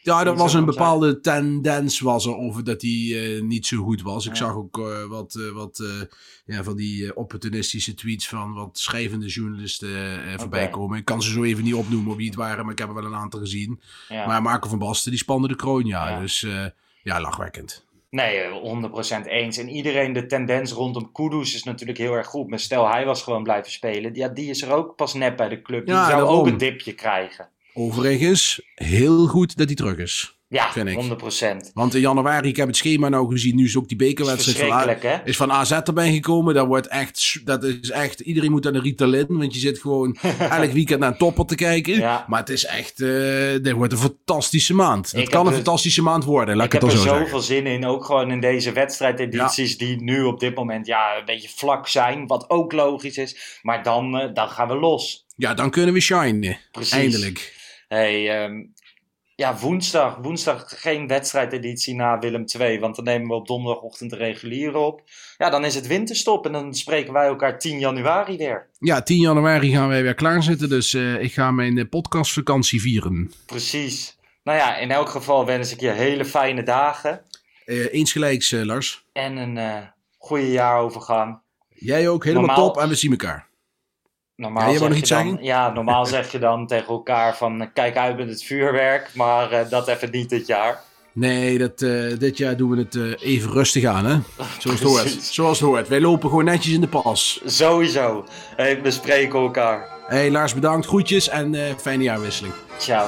Ja, 0.02 0.20
er 0.20 0.26
Niet 0.26 0.34
was 0.34 0.44
een 0.44 0.50
zijn. 0.50 0.66
bepaalde 0.66 1.20
tendens 1.20 2.00
was 2.00 2.26
er 2.26 2.36
over 2.38 2.64
dat 2.64 2.82
hij 2.82 3.40
niet 3.44 3.66
zo 3.68 3.84
goed 3.84 4.02
was. 4.02 4.26
Ik 4.26 4.32
Ja. 4.32 4.38
zag 4.38 4.56
ook 4.56 4.78
wat, 5.08 5.40
wat 5.54 5.84
ja, 6.46 6.64
van 6.64 6.76
die 6.76 7.16
opportunistische 7.16 7.94
tweets 7.94 8.28
van 8.28 8.54
wat 8.54 8.78
schrijvende 8.80 9.28
journalisten 9.28 10.24
eh, 10.26 10.40
voorbij 10.40 10.70
komen. 10.70 10.98
Ik 10.98 11.06
kan 11.06 11.22
ze 11.22 11.32
zo 11.32 11.44
even 11.44 11.64
niet 11.64 11.74
opnoemen 11.74 12.16
wie 12.16 12.26
het 12.28 12.36
waren, 12.36 12.64
maar 12.64 12.74
ik 12.74 12.80
heb 12.80 12.88
er 12.88 12.94
wel 12.94 13.06
een 13.06 13.16
aantal 13.16 13.40
gezien. 13.40 13.82
ja. 14.10 14.26
Maar 14.28 14.42
Marco 14.42 14.70
van 14.70 14.80
Basten, 14.80 15.12
die 15.12 15.20
spande 15.20 15.48
de 15.48 15.56
kroon, 15.56 15.86
ja. 15.86 16.10
Ja. 16.10 16.20
Dus 16.20 16.46
ja, 17.04 17.22
lachwekkend. 17.22 17.86
Nee, 18.10 18.38
eh, 18.40 18.52
100% 18.52 19.26
eens. 19.26 19.58
En 19.58 19.70
iedereen, 19.70 20.14
de 20.14 20.26
tendens 20.26 20.72
rondom 20.72 21.12
Kudus 21.12 21.56
is 21.56 21.64
natuurlijk 21.64 22.00
heel 22.00 22.14
erg 22.14 22.28
goed. 22.28 22.50
Maar 22.50 22.60
stel, 22.60 22.90
hij 22.90 23.06
was 23.06 23.24
gewoon 23.24 23.44
blijven 23.44 23.72
spelen. 23.72 24.14
Ja, 24.14 24.28
die 24.28 24.50
is 24.50 24.62
er 24.62 24.72
ook 24.74 24.96
pas 24.96 25.14
net 25.14 25.36
bij 25.36 25.50
de 25.50 25.62
club. 25.62 25.86
Die 25.86 25.96
Ja, 25.96 26.06
zou 26.06 26.18
daarom. 26.20 26.40
ook 26.40 26.48
een 26.48 26.58
dipje 26.58 26.94
krijgen. 26.94 27.50
Overigens, 27.74 28.62
heel 28.76 29.28
goed 29.28 29.58
dat 29.58 29.68
hij 29.68 29.76
terug 29.76 29.98
is. 29.98 30.38
Ja, 30.54 30.72
Vind 30.72 30.88
ik. 30.88 31.18
100%. 31.68 31.72
Want 31.74 31.96
in 31.96 32.02
januari, 32.02 32.50
ik 32.50 32.56
heb 32.56 32.68
het 32.68 32.78
schema 32.78 33.10
nou 33.10 33.32
gezien, 33.32 33.56
nu 33.56 33.66
is 33.66 33.78
ook 33.78 33.88
die 33.88 33.98
bekerwedstrijd 33.98 34.98
van, 35.02 35.22
is 35.26 35.38
van 35.38 35.52
AZ 35.52 35.72
erbij 35.72 36.12
gekomen. 36.12 36.54
Dat 36.54 36.68
wordt 36.68 36.88
echt, 36.88 37.42
dat 37.46 37.64
is 37.64 37.92
echt, 37.92 38.20
iedereen 38.20 38.52
moet 38.52 38.68
aan 38.68 38.74
de 38.74 38.80
Ritalin, 38.80 39.26
want 39.28 39.54
je 39.54 39.60
zit 39.60 39.80
gewoon 39.80 40.18
elk 40.60 40.72
weekend 40.72 41.00
naar 41.00 41.12
een 41.12 41.18
topper 41.18 41.46
te 41.46 41.56
kijken. 41.56 41.94
Ja. 41.94 42.26
Maar 42.28 42.40
het 42.40 42.50
is 42.50 42.66
echt, 42.66 42.98
dit 43.64 43.72
wordt 43.72 43.94
een 43.94 44.00
fantastische 44.00 44.74
maand. 44.74 45.12
Het 45.12 45.30
kan 45.30 45.40
een 45.40 45.46
dus- 45.46 45.56
fantastische 45.56 46.02
maand 46.02 46.24
worden, 46.24 46.56
laat 46.56 46.66
Ik 46.66 46.74
ik, 46.74 46.82
heb 46.82 46.92
er 46.92 46.98
zo 46.98 47.04
zoveel 47.04 47.40
zin 47.40 47.66
in. 47.66 47.86
Ook 47.86 48.06
gewoon 48.06 48.32
in 48.32 48.40
deze 48.40 48.72
wedstrijdedities 48.72 49.78
die 49.78 50.02
nu 50.02 50.24
op 50.24 50.40
dit 50.40 50.56
moment 50.56 50.86
ja, 50.86 51.18
een 51.18 51.26
beetje 51.26 51.50
vlak 51.56 51.88
zijn. 51.88 52.28
Wat 52.28 52.50
ook 52.50 52.72
logisch 52.72 53.18
is. 53.18 53.60
Maar 53.62 53.84
dan, 53.84 54.18
eh, 54.18 54.34
dan 54.34 54.50
gaan 54.50 54.68
we 54.68 54.76
los. 54.76 55.26
Ja, 55.36 55.54
dan 55.54 55.70
kunnen 55.70 55.94
we 55.94 56.00
shinen. 56.00 56.58
Precies. 56.72 56.94
Eindelijk. 56.94 57.62
Hey, 57.94 58.44
ehm, 58.44 58.64
ja, 59.36 59.58
woensdag. 59.58 60.16
Woensdag 60.16 60.82
geen 60.82 61.08
wedstrijdeditie 61.08 61.96
na 61.96 62.20
Willem 62.20 62.44
II. 62.60 62.80
Want 62.80 62.96
dan 62.96 63.06
nemen 63.06 63.28
we 63.28 63.34
op 63.34 63.48
donderdagochtend 63.48 64.10
de 64.10 64.16
reguliere 64.16 64.78
op. 64.78 65.02
Ja, 65.38 65.50
dan 65.50 65.66
is 65.66 65.76
het 65.76 65.88
winterstop. 65.88 66.46
En 66.46 66.52
dan 66.52 66.74
spreken 66.74 67.14
wij 67.14 67.26
elkaar 67.26 67.60
10 67.60 67.80
januari 67.80 68.38
weer. 68.38 68.70
Ja, 68.80 69.02
10 69.02 69.18
januari 69.20 69.72
gaan 69.72 69.88
wij 69.88 70.04
weer 70.04 70.14
klaarzitten, 70.14 70.70
dus 70.70 70.94
eh, 70.94 71.22
ik 71.22 71.34
ga 71.34 71.52
mijn 71.52 71.78
eh, 71.78 71.90
podcastvakantie 71.90 72.82
vieren. 72.82 73.32
Precies. 73.46 74.18
Nou 74.44 74.58
ja, 74.58 74.78
in 74.78 74.92
elk 74.92 75.10
geval 75.10 75.46
wens 75.46 75.72
ik 75.72 75.80
je 75.80 75.90
hele 75.90 76.26
fijne 76.26 76.64
dagen. 76.64 77.22
Eh 77.66 77.94
eens 77.94 78.12
gelijks, 78.12 78.52
Lars. 78.52 79.06
En 79.14 79.38
een 79.38 79.90
goede 80.18 80.52
jaarovergang. 80.52 81.40
Jij 81.70 82.10
ook, 82.10 82.24
helemaal 82.24 82.46
Normaal- 82.48 82.72
top 82.72 82.84
en 82.84 82.90
we 82.90 82.96
zien 82.96 83.12
elkaar. 83.12 83.52
Normaal 84.36 84.72
Ja, 84.72 84.78
zeg 84.78 84.82
nog 84.82 84.92
je 84.92 84.98
iets 85.00 85.10
dan, 85.10 85.20
zeggen? 85.28 85.44
Ja, 85.44 85.72
normaal 85.72 86.06
zeg 86.06 86.32
je 86.32 86.40
dan 86.40 86.68
tegen 86.68 86.88
elkaar 86.88 87.38
van 87.38 87.62
eh, 87.62 87.68
kijk 87.74 87.98
uit 87.98 88.18
met 88.18 88.30
het 88.30 88.44
vuurwerk. 88.44 89.10
Maar 89.16 89.52
eh, 89.52 89.70
dat 89.70 89.88
even 89.88 90.12
niet 90.12 90.30
dit 90.30 90.48
jaar. 90.48 90.82
Nee, 91.16 91.58
dat, 91.58 91.82
eh, 91.82 92.20
dit 92.20 92.38
jaar 92.38 92.58
doen 92.58 92.70
we 92.70 92.78
het 92.78 92.96
eh, 92.96 93.32
even 93.34 93.52
rustig 93.52 93.86
aan, 93.86 94.06
hè? 94.06 94.20
Zoals 94.60 94.80
het 94.80 94.90
hoort. 94.90 95.10
Zoals 95.24 95.60
het 95.60 95.70
hoort. 95.70 95.88
Wij 95.88 96.02
lopen 96.02 96.30
gewoon 96.30 96.46
netjes 96.46 96.74
in 96.74 96.82
de 96.82 96.88
pas. 96.88 97.42
Sowieso. 97.46 98.26
Hey, 98.56 98.82
we 98.82 98.92
spreken 98.92 99.40
elkaar. 99.40 99.88
Hey 100.08 100.32
Lars, 100.32 100.54
bedankt. 100.54 100.86
Groetjes 100.86 101.30
en 101.30 101.56
eh, 101.56 101.76
fijne 101.78 102.04
jaarwisseling. 102.04 102.54
Ciao. 102.78 103.08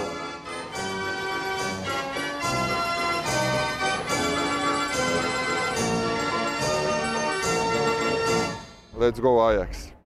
Let's 8.98 9.20
go 9.20 9.42
Ajax. 9.42 9.95